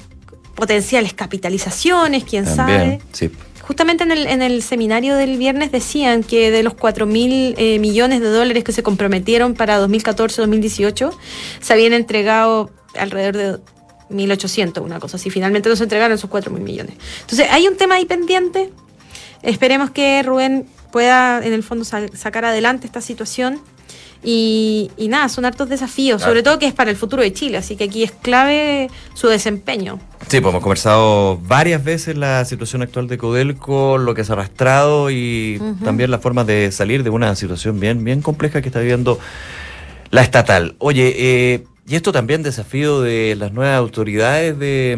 potenciales 0.54 1.12
capitalizaciones, 1.12 2.24
quién 2.24 2.44
También, 2.44 2.78
sabe. 2.78 3.00
Sí. 3.12 3.30
Justamente 3.62 4.04
en 4.04 4.12
el, 4.12 4.26
en 4.26 4.42
el 4.42 4.62
seminario 4.62 5.16
del 5.16 5.36
viernes 5.38 5.72
decían 5.72 6.22
que 6.22 6.50
de 6.50 6.62
los 6.62 6.74
4 6.74 7.06
mil 7.06 7.54
eh, 7.58 7.78
millones 7.78 8.20
de 8.20 8.28
dólares 8.28 8.64
que 8.64 8.72
se 8.72 8.82
comprometieron 8.82 9.54
para 9.54 9.80
2014-2018, 9.80 11.10
se 11.60 11.72
habían 11.72 11.94
entregado 11.94 12.70
alrededor 12.94 13.36
de 13.36 13.73
1.800, 14.10 14.82
una 14.82 15.00
cosa 15.00 15.16
así. 15.16 15.30
Finalmente 15.30 15.68
no 15.68 15.76
se 15.76 15.84
entregaron 15.84 16.14
esos 16.14 16.30
4 16.30 16.52
mil 16.52 16.62
millones. 16.62 16.96
Entonces, 17.20 17.48
hay 17.50 17.66
un 17.68 17.76
tema 17.76 17.96
ahí 17.96 18.04
pendiente. 18.04 18.70
Esperemos 19.42 19.90
que 19.90 20.22
Rubén 20.22 20.66
pueda, 20.92 21.44
en 21.44 21.52
el 21.52 21.62
fondo, 21.62 21.84
sacar 21.84 22.44
adelante 22.44 22.86
esta 22.86 23.00
situación. 23.00 23.60
Y, 24.26 24.90
y, 24.96 25.08
nada, 25.08 25.28
son 25.28 25.44
hartos 25.44 25.68
desafíos, 25.68 26.22
sobre 26.22 26.42
todo 26.42 26.58
que 26.58 26.66
es 26.66 26.72
para 26.72 26.90
el 26.90 26.96
futuro 26.96 27.22
de 27.22 27.30
Chile, 27.34 27.58
así 27.58 27.76
que 27.76 27.84
aquí 27.84 28.02
es 28.02 28.10
clave 28.10 28.88
su 29.12 29.28
desempeño. 29.28 29.98
Sí, 30.28 30.40
pues 30.40 30.50
hemos 30.50 30.62
conversado 30.62 31.36
varias 31.42 31.84
veces 31.84 32.16
la 32.16 32.42
situación 32.46 32.80
actual 32.80 33.06
de 33.06 33.18
Codelco, 33.18 33.98
lo 33.98 34.14
que 34.14 34.24
se 34.24 34.32
ha 34.32 34.36
arrastrado 34.36 35.10
y 35.10 35.58
uh 35.60 35.64
-huh. 35.64 35.84
también 35.84 36.10
la 36.10 36.20
forma 36.20 36.44
de 36.44 36.72
salir 36.72 37.02
de 37.02 37.10
una 37.10 37.36
situación 37.36 37.78
bien, 37.78 38.02
bien 38.02 38.22
compleja 38.22 38.62
que 38.62 38.68
está 38.68 38.80
viviendo 38.80 39.18
la 40.10 40.22
estatal. 40.22 40.74
Oye, 40.78 41.14
eh, 41.18 41.64
y 41.86 41.96
esto 41.96 42.12
también 42.12 42.42
desafío 42.42 43.02
de 43.02 43.36
las 43.36 43.52
nuevas 43.52 43.76
autoridades 43.76 44.58
de, 44.58 44.96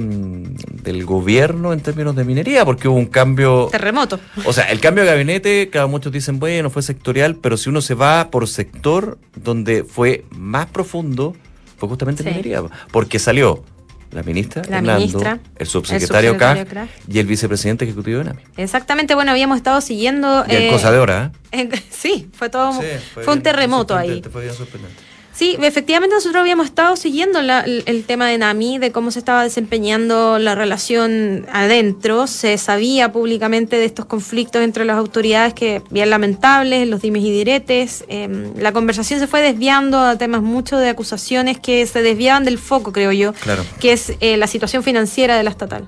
del 0.85 1.05
gobierno 1.05 1.73
en 1.73 1.81
términos 1.81 2.15
de 2.15 2.25
minería, 2.25 2.65
porque 2.65 2.87
hubo 2.87 2.97
un 2.97 3.07
cambio... 3.07 3.69
Terremoto. 3.73 4.21
O 4.45 4.53
sea, 4.53 4.71
el 4.71 4.79
cambio 4.79 5.03
de 5.03 5.11
gabinete, 5.11 5.69
cada 5.69 5.89
muchos 5.89 6.13
dicen, 6.13 6.39
bueno, 6.39 6.71
fue 6.71 6.83
sectorial, 6.83 7.37
pero 7.37 7.57
si 7.57 7.71
uno 7.71 7.81
se 7.81 7.95
va 7.95 8.31
por 8.31 8.47
sector, 8.47 9.19
donde 9.35 9.83
fue 9.83 10.25
más 10.31 10.67
profundo, 10.67 11.35
fue 11.77 11.89
justamente 11.89 12.23
sí. 12.23 12.29
minería, 12.29 12.63
porque 12.93 13.19
salió 13.19 13.65
la 14.13 14.23
ministra, 14.23 14.63
la 14.71 14.81
ministra 14.81 15.41
el 15.57 15.67
subsecretario, 15.67 16.35
el 16.35 16.39
subsecretario 16.39 16.89
y 17.09 17.19
el 17.19 17.27
vicepresidente 17.27 17.85
ejecutivo 17.85 18.19
de 18.19 18.27
NAMI. 18.27 18.43
Exactamente, 18.59 19.17
bueno, 19.17 19.33
habíamos 19.33 19.57
estado 19.57 19.81
siguiendo... 19.81 20.45
Y 20.49 20.55
en 20.55 20.73
cosa 20.73 20.93
de 20.93 20.99
hora, 20.99 21.33
¿eh? 21.51 21.69
sí, 21.91 22.29
fue 22.33 22.49
todo... 22.49 22.81
Sí, 22.81 22.87
fue, 23.13 23.25
fue 23.25 23.35
un 23.35 23.43
terremoto 23.43 23.97
ahí. 23.97 24.23
Fue 24.31 24.43
bien 24.43 24.55
sorprendente. 24.55 25.16
Sí, 25.37 25.55
efectivamente 25.61 26.15
nosotros 26.15 26.41
habíamos 26.41 26.65
estado 26.65 26.97
siguiendo 26.97 27.43
la, 27.43 27.61
el, 27.61 27.83
el, 27.85 28.05
tema 28.05 28.27
de 28.27 28.39
NAMI, 28.39 28.79
de 28.79 28.91
cómo 28.91 29.11
se 29.11 29.19
estaba 29.19 29.43
desempeñando 29.43 30.39
la 30.39 30.55
relación 30.55 31.47
adentro. 31.53 32.27
Se 32.27 32.57
sabía 32.57 33.13
públicamente 33.13 33.77
de 33.77 33.85
estos 33.85 34.07
conflictos 34.07 34.63
entre 34.63 34.87
las 34.87 34.97
autoridades 34.97 35.53
que 35.53 35.83
bien 35.91 36.09
lamentables, 36.09 36.89
los 36.89 37.03
dimes 37.03 37.23
y 37.23 37.31
diretes. 37.31 38.07
Eh, 38.09 38.51
la 38.57 38.73
conversación 38.73 39.21
se 39.21 39.27
fue 39.27 39.43
desviando 39.43 40.01
a 40.01 40.17
temas 40.17 40.41
mucho 40.41 40.79
de 40.79 40.89
acusaciones 40.89 41.61
que 41.61 41.87
se 41.87 42.01
desviaban 42.01 42.47
del 42.47 42.57
foco, 42.57 42.91
creo 42.91 43.13
yo, 43.13 43.35
claro. 43.35 43.63
que 43.79 43.93
es 43.93 44.15
eh, 44.21 44.39
la 44.39 44.47
situación 44.47 44.83
financiera 44.83 45.37
de 45.37 45.43
la 45.43 45.51
estatal. 45.51 45.87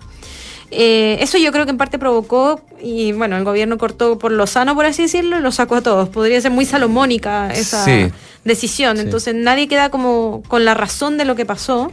Eh, 0.70 1.16
eso 1.20 1.38
yo 1.38 1.50
creo 1.50 1.64
que 1.64 1.70
en 1.70 1.78
parte 1.78 1.98
provocó, 1.98 2.60
y 2.82 3.12
bueno, 3.12 3.36
el 3.36 3.44
gobierno 3.44 3.78
cortó 3.78 4.18
por 4.18 4.32
lo 4.32 4.46
sano, 4.46 4.74
por 4.74 4.84
así 4.84 5.02
decirlo, 5.02 5.38
y 5.38 5.42
lo 5.42 5.50
sacó 5.52 5.76
a 5.76 5.80
todos. 5.80 6.08
Podría 6.08 6.40
ser 6.40 6.50
muy 6.50 6.64
salomónica 6.64 7.50
esa 7.52 7.84
sí. 7.84 8.12
decisión. 8.44 8.96
Sí. 8.96 9.02
Entonces 9.04 9.34
nadie 9.34 9.68
queda 9.68 9.90
como 9.90 10.42
con 10.48 10.64
la 10.64 10.74
razón 10.74 11.16
de 11.18 11.24
lo 11.24 11.36
que 11.36 11.46
pasó. 11.46 11.90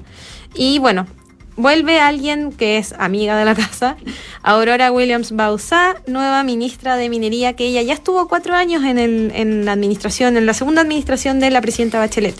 Y 0.53 0.79
bueno, 0.79 1.07
vuelve 1.57 1.99
alguien 1.99 2.51
que 2.51 2.77
es 2.77 2.93
amiga 2.97 3.37
de 3.37 3.45
la 3.45 3.55
casa, 3.55 3.97
Aurora 4.41 4.91
Williams 4.91 5.31
Bauzá, 5.31 5.95
nueva 6.07 6.43
ministra 6.43 6.97
de 6.97 7.09
Minería, 7.09 7.53
que 7.53 7.67
ella 7.67 7.81
ya 7.81 7.93
estuvo 7.93 8.27
cuatro 8.27 8.55
años 8.55 8.83
en, 8.83 8.99
el, 8.99 9.31
en 9.33 9.65
la 9.65 9.73
administración, 9.73 10.37
en 10.37 10.45
la 10.45 10.53
segunda 10.53 10.81
administración 10.81 11.39
de 11.39 11.49
la 11.49 11.61
presidenta 11.61 11.99
Bachelet. 11.99 12.35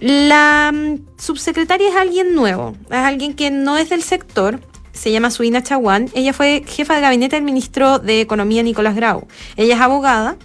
La 0.00 0.72
mm, 0.72 1.18
subsecretaria 1.18 1.88
es 1.88 1.96
alguien 1.96 2.34
nuevo, 2.34 2.76
es 2.86 2.96
alguien 2.96 3.34
que 3.34 3.50
no 3.50 3.78
es 3.78 3.88
del 3.88 4.02
sector, 4.02 4.60
se 4.92 5.10
llama 5.10 5.30
Suina 5.30 5.62
Chaguán. 5.62 6.08
Ella 6.14 6.32
fue 6.32 6.64
jefa 6.66 6.94
de 6.94 7.00
gabinete 7.00 7.36
del 7.36 7.44
ministro 7.44 7.98
de 7.98 8.20
Economía 8.20 8.62
Nicolás 8.62 8.94
Grau. 8.94 9.26
Ella 9.56 9.74
es 9.74 9.80
abogada 9.80 10.36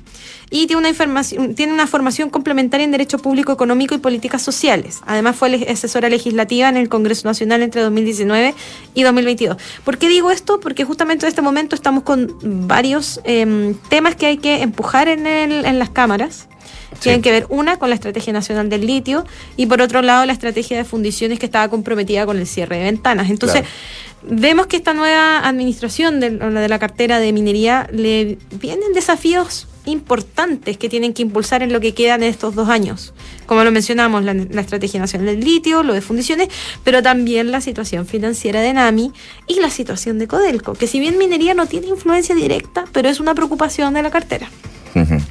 y 0.50 0.68
tiene 0.68 0.80
una, 0.80 0.90
información, 0.90 1.56
tiene 1.56 1.74
una 1.74 1.88
formación 1.88 2.30
complementaria 2.30 2.86
en 2.86 2.92
Derecho 2.92 3.18
Público 3.18 3.52
Económico 3.52 3.96
y 3.96 3.98
Políticas 3.98 4.42
Sociales. 4.42 5.02
Además 5.06 5.36
fue 5.36 5.68
asesora 5.70 6.10
legislativa 6.10 6.70
en 6.70 6.78
el 6.78 6.88
Congreso 6.88 7.28
Nacional 7.28 7.62
entre 7.64 7.82
2019 7.82 8.56
y 8.94 9.04
2022. 9.04 9.58
¿Por 9.84 9.98
qué 9.98 10.08
digo 10.08 10.32
esto? 10.32 10.60
Porque 10.60 10.86
justamente 10.86 11.26
en 11.26 11.30
este 11.30 11.42
momento 11.42 11.76
estamos 11.76 12.04
con 12.04 12.68
varios 12.68 13.20
eh, 13.26 13.76
temas 13.90 14.16
que 14.16 14.28
hay 14.28 14.38
que 14.38 14.62
empujar 14.62 15.10
en, 15.10 15.28
el, 15.28 15.66
en 15.66 15.80
las 15.80 15.90
cámaras. 15.90 16.48
Sí. 16.94 17.00
Tienen 17.02 17.22
que 17.22 17.32
ver 17.32 17.46
una 17.50 17.78
con 17.78 17.90
la 17.90 17.96
Estrategia 17.96 18.32
Nacional 18.32 18.70
del 18.70 18.88
Litio 18.88 19.26
y 19.58 19.66
por 19.66 19.82
otro 19.82 20.02
lado 20.02 20.26
la 20.26 20.34
estrategia 20.34 20.78
de 20.78 20.86
fundiciones 20.86 21.38
que 21.38 21.46
estaba 21.46 21.70
comprometida 21.70 22.26
con 22.26 22.38
el 22.38 22.48
cierre 22.48 22.78
de 22.78 22.84
ventanas. 22.86 23.30
Entonces, 23.30 23.62
claro. 23.62 23.76
Vemos 24.24 24.68
que 24.68 24.78
esta 24.78 24.94
nueva 24.94 25.48
administración 25.48 26.20
de, 26.20 26.32
de 26.32 26.70
la 26.70 26.80
cartera 26.80 27.20
de 27.20 27.32
minería 27.34 27.88
le 27.92 28.38
vienen 28.60 28.94
desafíos 28.94 29.68
importantes 29.88 30.78
que 30.78 30.90
tienen 30.90 31.14
que 31.14 31.22
impulsar 31.22 31.64
en 31.64 31.72
lo 31.72 31.80
que 31.80 31.94
quedan 31.94 32.22
en 32.22 32.30
estos 32.30 32.56
dos 32.56 32.70
años. 32.70 33.14
Como 33.46 33.64
lo 33.64 33.72
mencionamos, 33.72 34.24
la, 34.24 34.34
la, 34.34 34.62
Estrategia 34.62 35.00
Nacional 35.00 35.28
del 35.28 35.40
Litio, 35.40 35.82
lo 35.82 35.94
de 35.94 36.02
fundiciones, 36.02 36.50
pero 36.84 37.02
también 37.02 37.52
la 37.52 37.62
situación 37.62 38.06
financiera 38.06 38.60
de 38.62 38.74
NAMI 38.74 39.14
y 39.48 39.60
la 39.60 39.70
situación 39.70 40.20
de 40.20 40.28
Codelco, 40.28 40.74
que 40.74 40.88
si 40.88 41.00
bien 41.00 41.18
minería 41.18 41.54
no 41.54 41.66
tiene 41.66 41.88
influencia 41.88 42.36
directa, 42.36 42.86
pero 42.92 43.10
es 43.10 43.20
una 43.20 43.34
preocupación 43.34 43.94
de 43.94 44.04
la 44.04 44.12
cartera. 44.12 44.50
Uh 44.94 45.00
-huh. 45.00 45.22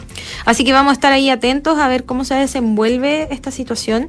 Así 0.46 0.64
que 0.64 0.72
vamos 0.72 0.90
a 0.90 0.94
estar 0.94 1.12
ahí 1.12 1.28
atentos 1.28 1.78
a 1.78 1.88
ver 1.88 2.04
cómo 2.04 2.24
se 2.24 2.34
desenvuelve 2.34 3.28
esta 3.30 3.50
situación. 3.50 4.08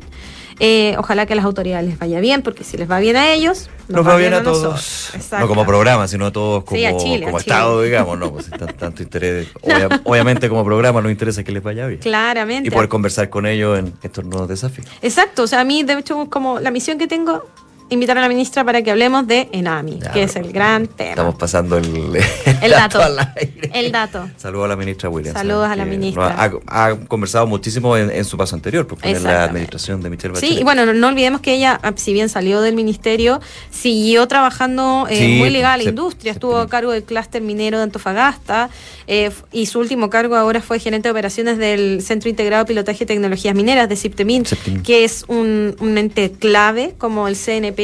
Eh, 0.59 0.95
ojalá 0.97 1.25
que 1.25 1.33
a 1.33 1.35
las 1.35 1.45
autoridades 1.45 1.87
les 1.87 1.99
vaya 1.99 2.19
bien, 2.19 2.41
porque 2.41 2.63
si 2.63 2.77
les 2.77 2.89
va 2.89 2.99
bien 2.99 3.15
a 3.15 3.31
ellos, 3.31 3.69
nos, 3.87 3.97
nos 3.97 4.07
va, 4.07 4.17
bien, 4.17 4.31
bien 4.31 4.41
a, 4.41 4.43
todos. 4.43 5.11
No 5.39 5.47
como 5.47 5.65
programa, 5.65 6.07
sino 6.07 6.25
a 6.25 6.31
todos 6.31 6.63
como, 6.63 6.77
sí, 6.77 6.85
a 6.85 6.97
Chile, 6.97 7.25
como 7.25 7.37
a 7.37 7.39
Estado, 7.39 7.81
digamos, 7.83 8.17
¿no? 8.17 8.31
Pues 8.33 8.49
tanto, 8.77 9.03
interés. 9.03 9.47
Obvia, 9.61 9.87
obviamente, 10.03 10.49
como 10.49 10.65
programa 10.65 11.01
nos 11.01 11.11
interesa 11.11 11.43
que 11.43 11.51
les 11.51 11.61
vaya 11.61 11.85
bien. 11.85 11.99
Claramente. 11.99 12.67
Y 12.67 12.71
poder 12.71 12.89
conversar 12.89 13.29
con 13.29 13.45
ellos 13.45 13.77
en 13.77 13.93
estos 14.01 14.25
nuevos 14.25 14.49
desafíos. 14.49 14.87
Exacto, 15.01 15.43
o 15.43 15.47
sea, 15.47 15.61
a 15.61 15.63
mí, 15.63 15.83
de 15.83 15.93
hecho, 15.93 16.27
como 16.29 16.59
la 16.59 16.71
misión 16.71 16.97
que 16.97 17.07
tengo 17.07 17.45
invitar 17.89 18.17
a 18.17 18.21
la 18.21 18.29
ministra 18.29 18.63
para 18.63 18.81
que 18.81 18.91
hablemos 18.91 19.27
de 19.27 19.49
Enami, 19.51 19.99
ya, 19.99 20.11
que 20.11 20.23
es 20.23 20.35
el 20.35 20.51
gran 20.51 20.87
tema. 20.87 21.11
Estamos 21.11 21.35
pasando 21.35 21.77
el, 21.77 21.85
el, 21.85 22.23
el 22.61 22.71
dato. 22.71 22.99
dato 22.99 23.39
el 23.73 23.91
dato. 23.91 24.29
Saludos 24.37 24.65
a 24.65 24.67
la 24.69 24.75
ministra 24.75 25.09
Williams. 25.09 25.37
Saludos 25.37 25.67
a 25.69 25.75
la 25.75 25.85
ministra. 25.85 26.35
Ha, 26.37 26.85
ha, 26.85 26.95
conversado 27.07 27.47
muchísimo 27.47 27.97
en, 27.97 28.09
en, 28.11 28.25
su 28.25 28.37
paso 28.37 28.55
anterior, 28.55 28.87
porque 28.87 29.09
en 29.09 29.23
la 29.23 29.43
administración 29.45 30.01
de 30.01 30.09
Michelle 30.09 30.33
Bachelet. 30.33 30.55
Sí, 30.55 30.59
y 30.59 30.63
bueno, 30.63 30.85
no, 30.85 30.93
no, 30.93 31.07
olvidemos 31.07 31.41
que 31.41 31.53
ella, 31.53 31.79
ah, 31.83 31.93
si 31.95 32.13
bien 32.13 32.29
salió 32.29 32.61
del 32.61 32.75
ministerio, 32.75 33.39
siguió 33.71 34.27
trabajando 34.27 35.07
eh, 35.09 35.17
sí, 35.17 35.27
muy 35.37 35.49
legal 35.49 35.79
a 35.79 35.83
la 35.83 35.89
industria, 35.89 36.33
se, 36.33 36.37
estuvo 36.37 36.57
a 36.57 36.67
cargo 36.67 36.91
del 36.91 37.03
clúster 37.03 37.41
minero 37.41 37.77
de 37.77 37.83
Antofagasta 37.83 38.69
eh, 39.07 39.31
y 39.51 39.67
su 39.67 39.79
último 39.79 40.09
cargo 40.09 40.35
ahora 40.35 40.61
fue 40.61 40.79
gerente 40.79 41.07
de 41.07 41.11
operaciones 41.11 41.57
del 41.57 42.01
Centro 42.01 42.29
Integrado 42.29 42.63
de 42.63 42.67
Pilotaje 42.67 42.99
de 42.99 43.05
Tecnologías 43.05 43.55
Mineras 43.55 43.89
de 43.89 43.95
CIPTEMIN, 43.95 44.45
que 44.83 45.03
es 45.03 45.25
un, 45.27 45.75
un 45.79 45.97
ente 45.97 46.31
clave 46.31 46.95
como 46.97 47.27
el 47.27 47.35
CNP 47.35 47.76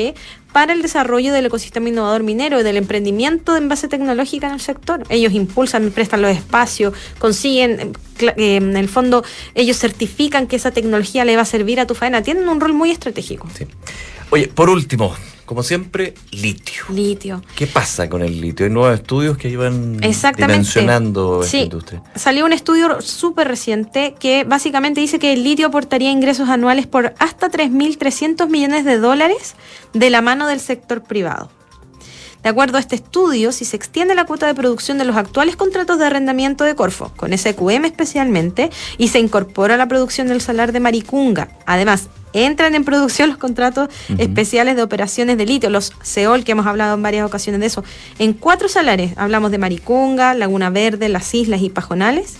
para 0.51 0.73
el 0.73 0.81
desarrollo 0.81 1.33
del 1.33 1.47
ecosistema 1.47 1.89
innovador 1.89 2.23
minero 2.23 2.59
y 2.59 2.63
del 2.63 2.77
emprendimiento 2.77 3.57
en 3.57 3.69
base 3.69 3.87
tecnológica 3.87 4.47
en 4.47 4.53
el 4.53 4.59
sector. 4.61 5.03
Ellos 5.09 5.33
impulsan, 5.33 5.91
prestan 5.91 6.21
los 6.21 6.31
espacios, 6.31 6.93
consiguen, 7.19 7.93
eh, 8.19 8.55
en 8.57 8.77
el 8.77 8.87
fondo, 8.87 9.23
ellos 9.55 9.77
certifican 9.77 10.47
que 10.47 10.55
esa 10.55 10.71
tecnología 10.71 11.25
le 11.25 11.35
va 11.35 11.41
a 11.41 11.45
servir 11.45 11.79
a 11.79 11.87
tu 11.87 11.95
faena. 11.95 12.21
Tienen 12.21 12.47
un 12.47 12.59
rol 12.59 12.73
muy 12.73 12.91
estratégico. 12.91 13.47
Oye, 14.29 14.47
por 14.47 14.69
último, 14.69 15.15
como 15.45 15.63
siempre, 15.63 16.13
litio. 16.31 16.83
Litio. 16.89 17.41
¿Qué 17.55 17.67
pasa 17.67 18.09
con 18.09 18.21
el 18.21 18.39
litio? 18.39 18.65
Hay 18.65 18.71
nuevos 18.71 18.93
estudios 18.99 19.37
que 19.37 19.49
iban 19.49 19.97
dimensionando 19.97 21.43
Sí. 21.43 21.57
esta 21.57 21.63
industria. 21.65 22.03
Salió 22.15 22.45
un 22.45 22.53
estudio 22.53 23.01
súper 23.01 23.47
reciente 23.47 24.15
que 24.19 24.43
básicamente 24.45 25.01
dice 25.01 25.19
que 25.19 25.33
el 25.33 25.43
litio 25.43 25.67
aportaría 25.67 26.11
ingresos 26.11 26.49
anuales 26.49 26.87
por 26.87 27.13
hasta 27.19 27.49
3.300 27.49 28.47
millones 28.49 28.85
de 28.85 28.97
dólares 28.97 29.55
de 29.93 30.09
la 30.09 30.21
mano 30.21 30.47
del 30.47 30.59
sector 30.59 31.03
privado. 31.03 31.51
De 32.41 32.49
acuerdo 32.49 32.75
a 32.77 32.81
este 32.81 32.95
estudio, 32.95 33.53
si 33.53 33.63
se 33.63 33.77
extiende 33.77 34.15
la 34.15 34.25
cuota 34.25 34.47
de 34.47 34.53
producción 34.53 34.97
de 34.97 35.05
los 35.05 35.15
actuales 35.15 35.55
contratos 35.55 35.97
de 35.97 36.05
arrendamiento 36.07 36.65
de 36.65 36.75
Corfo, 36.75 37.11
con 37.15 37.31
SQM 37.31 37.85
especialmente, 37.85 38.69
y 38.97 39.07
se 39.07 39.19
incorpora 39.19 39.77
la 39.77 39.87
producción 39.87 40.27
del 40.27 40.41
salar 40.41 40.73
de 40.73 40.81
Maricunga, 40.81 41.49
además 41.65 42.09
entran 42.33 42.75
en 42.75 42.83
producción 42.83 43.29
los 43.29 43.37
contratos 43.37 43.89
especiales 44.17 44.75
de 44.75 44.83
operaciones 44.83 45.37
de 45.37 45.45
litio, 45.45 45.69
los 45.69 45.93
SEOL, 46.01 46.43
que 46.43 46.51
hemos 46.51 46.65
hablado 46.65 46.95
en 46.95 47.01
varias 47.01 47.25
ocasiones 47.25 47.61
de 47.61 47.67
eso, 47.67 47.83
en 48.19 48.33
cuatro 48.33 48.67
salares, 48.67 49.13
hablamos 49.15 49.51
de 49.51 49.57
Maricunga, 49.57 50.33
Laguna 50.33 50.69
Verde, 50.69 51.09
Las 51.09 51.33
Islas 51.33 51.61
y 51.61 51.69
Pajonales, 51.69 52.37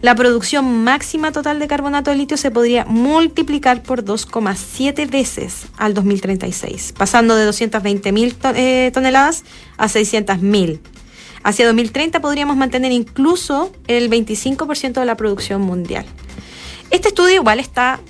la 0.00 0.14
producción 0.14 0.84
máxima 0.84 1.32
total 1.32 1.58
de 1.58 1.66
carbonato 1.66 2.12
de 2.12 2.16
litio 2.16 2.36
se 2.36 2.52
podría 2.52 2.84
multiplicar 2.84 3.82
por 3.82 4.04
2,7 4.04 5.10
veces 5.10 5.66
al 5.76 5.92
2036, 5.92 6.94
pasando 6.96 7.34
de 7.34 7.44
220 7.44 8.12
mil 8.12 8.36
toneladas 8.36 9.42
a 9.76 9.88
600 9.88 10.40
mil. 10.40 10.80
Hacia 11.42 11.66
2030 11.66 12.20
podríamos 12.20 12.56
mantener 12.56 12.92
incluso 12.92 13.72
el 13.88 14.08
25% 14.08 15.00
de 15.00 15.04
la 15.04 15.16
producción 15.16 15.62
mundial. 15.62 16.04
Este 16.90 17.08
estudio 17.08 17.34
igual 17.34 17.58
está 17.58 18.00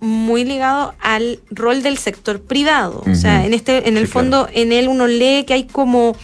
muy 0.00 0.44
ligado 0.44 0.94
al 1.00 1.40
rol 1.50 1.82
del 1.82 1.98
sector 1.98 2.40
privado. 2.40 3.02
O 3.10 3.14
sea, 3.14 3.44
en 3.44 3.54
este, 3.54 3.88
en 3.88 3.96
el 3.96 4.06
Sí, 4.06 4.12
fondo, 4.12 4.48
en 4.52 4.72
él 4.72 4.88
uno 4.88 5.06
lee 5.06 5.44
que 5.44 5.54
hay 5.54 5.64
como 5.64 6.14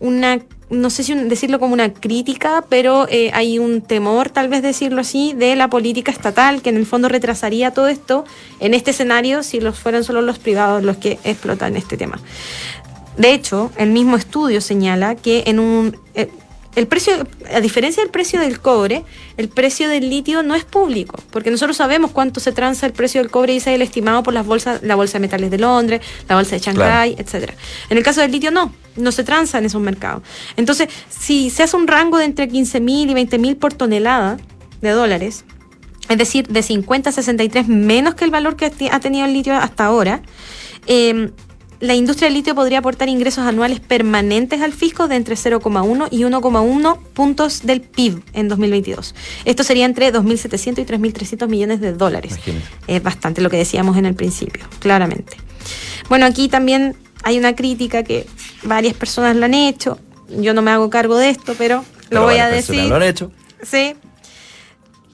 una, 0.00 0.40
no 0.70 0.90
sé 0.90 1.04
si 1.04 1.14
decirlo 1.14 1.58
como 1.58 1.72
una 1.72 1.92
crítica, 1.92 2.64
pero 2.68 3.06
eh, 3.08 3.30
hay 3.32 3.58
un 3.58 3.80
temor, 3.80 4.28
tal 4.30 4.48
vez 4.48 4.62
decirlo 4.62 5.00
así, 5.00 5.32
de 5.32 5.56
la 5.56 5.68
política 5.70 6.12
estatal, 6.12 6.60
que 6.60 6.70
en 6.70 6.76
el 6.76 6.86
fondo 6.86 7.08
retrasaría 7.08 7.70
todo 7.70 7.88
esto 7.88 8.24
en 8.60 8.74
este 8.74 8.90
escenario 8.90 9.42
si 9.42 9.60
los 9.60 9.78
fueran 9.78 10.04
solo 10.04 10.20
los 10.20 10.38
privados 10.38 10.82
los 10.82 10.98
que 10.98 11.18
explotan 11.24 11.76
este 11.76 11.96
tema. 11.96 12.20
De 13.16 13.32
hecho, 13.32 13.70
el 13.76 13.90
mismo 13.90 14.16
estudio 14.16 14.60
señala 14.60 15.14
que 15.14 15.44
en 15.46 15.60
un 15.60 15.96
eh, 16.14 16.28
el 16.76 16.86
precio, 16.86 17.26
a 17.52 17.60
diferencia 17.60 18.02
del 18.02 18.10
precio 18.10 18.40
del 18.40 18.60
cobre, 18.60 19.04
el 19.36 19.48
precio 19.48 19.88
del 19.88 20.10
litio 20.10 20.42
no 20.42 20.54
es 20.54 20.64
público, 20.64 21.22
porque 21.30 21.50
nosotros 21.50 21.76
sabemos 21.76 22.10
cuánto 22.10 22.40
se 22.40 22.52
transa 22.52 22.86
el 22.86 22.92
precio 22.92 23.20
del 23.20 23.30
cobre 23.30 23.54
y 23.54 23.56
ese 23.58 23.70
es 23.70 23.76
el 23.76 23.82
estimado 23.82 24.22
por 24.22 24.34
las 24.34 24.44
bolsas, 24.44 24.82
la 24.82 24.94
bolsa 24.94 25.14
de 25.14 25.20
metales 25.20 25.50
de 25.50 25.58
Londres, 25.58 26.00
la 26.28 26.34
bolsa 26.34 26.56
de 26.56 26.60
Shanghái, 26.60 27.16
etcétera. 27.18 27.54
En 27.90 27.98
el 27.98 28.02
caso 28.02 28.20
del 28.20 28.32
litio 28.32 28.50
no, 28.50 28.72
no 28.96 29.12
se 29.12 29.22
transa 29.24 29.58
en 29.58 29.66
esos 29.66 29.80
mercados. 29.80 30.22
Entonces, 30.56 30.88
si 31.08 31.50
se 31.50 31.62
hace 31.62 31.76
un 31.76 31.86
rango 31.86 32.18
de 32.18 32.24
entre 32.24 32.48
15 32.48 32.80
mil 32.80 33.10
y 33.10 33.14
20 33.14 33.38
mil 33.38 33.56
por 33.56 33.72
tonelada 33.72 34.38
de 34.80 34.90
dólares, 34.90 35.44
es 36.08 36.18
decir, 36.18 36.46
de 36.48 36.62
50 36.62 37.10
a 37.10 37.12
63 37.12 37.68
menos 37.68 38.14
que 38.14 38.24
el 38.24 38.30
valor 38.30 38.56
que 38.56 38.72
ha 38.90 39.00
tenido 39.00 39.26
el 39.26 39.32
litio 39.32 39.54
hasta 39.54 39.86
ahora, 39.86 40.22
eh, 40.86 41.30
la 41.84 41.94
industria 41.94 42.28
del 42.28 42.34
litio 42.34 42.54
podría 42.54 42.78
aportar 42.78 43.08
ingresos 43.08 43.46
anuales 43.46 43.78
permanentes 43.78 44.62
al 44.62 44.72
fisco 44.72 45.06
de 45.06 45.16
entre 45.16 45.34
0,1 45.34 46.08
y 46.10 46.22
1,1 46.22 46.98
puntos 47.12 47.62
del 47.66 47.82
PIB 47.82 48.22
en 48.32 48.48
2022. 48.48 49.14
Esto 49.44 49.64
sería 49.64 49.84
entre 49.84 50.12
2.700 50.12 50.78
y 50.78 50.84
3.300 50.84 51.48
millones 51.48 51.80
de 51.80 51.92
dólares. 51.92 52.32
Imagínate. 52.32 52.66
Es 52.86 53.02
bastante 53.02 53.42
lo 53.42 53.50
que 53.50 53.58
decíamos 53.58 53.96
en 53.98 54.06
el 54.06 54.14
principio, 54.14 54.64
claramente. 54.78 55.36
Bueno, 56.08 56.24
aquí 56.26 56.48
también 56.48 56.96
hay 57.22 57.38
una 57.38 57.54
crítica 57.54 58.02
que 58.02 58.26
varias 58.62 58.94
personas 58.94 59.36
lo 59.36 59.44
han 59.44 59.54
hecho. 59.54 59.98
Yo 60.28 60.54
no 60.54 60.62
me 60.62 60.70
hago 60.70 60.88
cargo 60.90 61.16
de 61.18 61.30
esto, 61.30 61.54
pero 61.58 61.76
lo 61.76 62.08
Pero 62.08 62.22
voy 62.22 62.38
a 62.38 62.48
decir. 62.48 62.84
Lo 62.86 62.96
han 62.96 63.02
hecho. 63.02 63.30
Sí. 63.62 63.94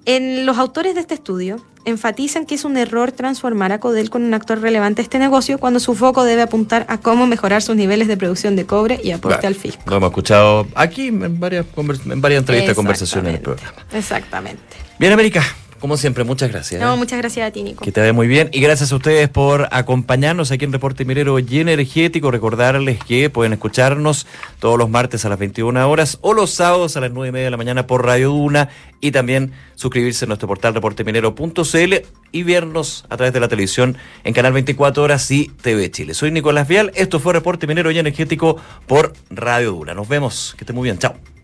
En 0.05 0.47
los 0.47 0.57
autores 0.57 0.95
de 0.95 1.01
este 1.01 1.15
estudio 1.15 1.61
enfatizan 1.85 2.47
que 2.47 2.55
es 2.55 2.65
un 2.65 2.77
error 2.77 3.13
transformar 3.13 3.73
a 3.73 3.81
Codel 3.81 4.11
con 4.11 4.23
un 4.23 4.35
actor 4.35 4.61
relevante 4.61 4.97
de 4.97 5.05
este 5.05 5.19
negocio 5.19 5.59
cuando 5.59 5.81
su 5.81 5.95
foco 5.95 6.25
debe 6.25 6.43
apuntar 6.43 6.85
a 6.89 6.99
cómo 6.99 7.27
mejorar 7.27 7.63
sus 7.63 7.77
niveles 7.77 8.07
de 8.09 8.17
producción 8.17 8.57
de 8.57 8.67
cobre 8.67 9.01
y 9.03 9.13
aporte 9.13 9.39
Claro, 9.41 9.49
al 9.49 9.55
fisco. 9.55 9.83
Lo 9.87 9.97
hemos 9.97 10.09
escuchado 10.11 10.67
aquí 10.75 11.09
en 11.09 11.41
varias, 11.41 11.67
convers- 11.75 12.11
en 12.11 12.21
varias 12.21 12.41
entrevistas, 12.41 12.75
conversaciones 12.77 13.31
en 13.31 13.35
el 13.37 13.41
programa. 13.43 13.73
Exactamente. 13.93 14.63
Bien, 14.99 15.13
América, 15.13 15.43
como 15.81 15.97
siempre, 15.97 16.25
muchas 16.25 16.51
gracias. 16.51 16.81
No, 16.81 16.95
¿eh? 16.95 16.97
muchas 16.97 17.19
gracias 17.19 17.49
a 17.49 17.51
ti, 17.51 17.63
Nico. 17.63 17.85
Que 17.85 17.91
te 17.91 18.01
vaya 18.01 18.13
muy 18.13 18.29
bien. 18.29 18.51
Y 18.53 18.61
gracias 18.61 18.93
a 18.93 18.97
ustedes 18.97 19.29
por 19.29 19.69
acompañarnos 19.73 20.51
aquí 20.51 20.65
en 20.65 20.73
Reporte 20.73 21.05
Minero 21.05 21.39
y 21.39 21.59
Energético. 21.59 22.31
Recordarles 22.31 23.03
que 23.03 23.31
pueden 23.31 23.55
escucharnos 23.55 24.27
todos 24.59 24.79
los 24.79 24.91
martes 24.91 25.25
a 25.25 25.29
las 25.29 25.39
21 25.39 25.89
horas 25.89 26.19
o 26.21 26.35
los 26.35 26.51
sábados 26.51 26.97
a 26.97 27.01
las 27.01 27.11
9 27.11 27.29
y 27.29 27.33
media 27.33 27.45
de 27.47 27.51
la 27.51 27.57
mañana 27.57 27.87
por 27.87 28.05
Radio 28.05 28.29
Duna 28.29 28.69
y 29.01 29.11
también 29.11 29.53
suscribirse 29.75 30.27
a 30.27 30.29
nuestro 30.29 30.47
portal 30.47 30.75
reporteminero.cl 30.75 31.95
y 32.33 32.43
vernos 32.43 33.05
a 33.09 33.17
través 33.17 33.33
de 33.33 33.41
la 33.41 33.49
televisión 33.49 33.97
en 34.25 34.35
Canal 34.35 34.53
24 34.53 35.03
Horas 35.03 35.31
y 35.31 35.51
TV 35.63 35.91
Chile. 35.91 36.15
Soy 36.15 36.31
Nicolás 36.31 36.69
Vial. 36.69 36.93
Esto 36.95 37.19
fue 37.19 37.33
Reporte 37.33 37.67
Minero 37.67 37.91
y 37.91 37.99
Energético 37.99 38.57
por 38.87 39.15
Radio 39.31 39.73
Duna. 39.73 39.95
Nos 39.95 40.09
vemos. 40.09 40.55
Que 40.57 40.65
estén 40.65 40.77
muy 40.77 40.85
bien. 40.85 40.99
Chao. 40.99 41.40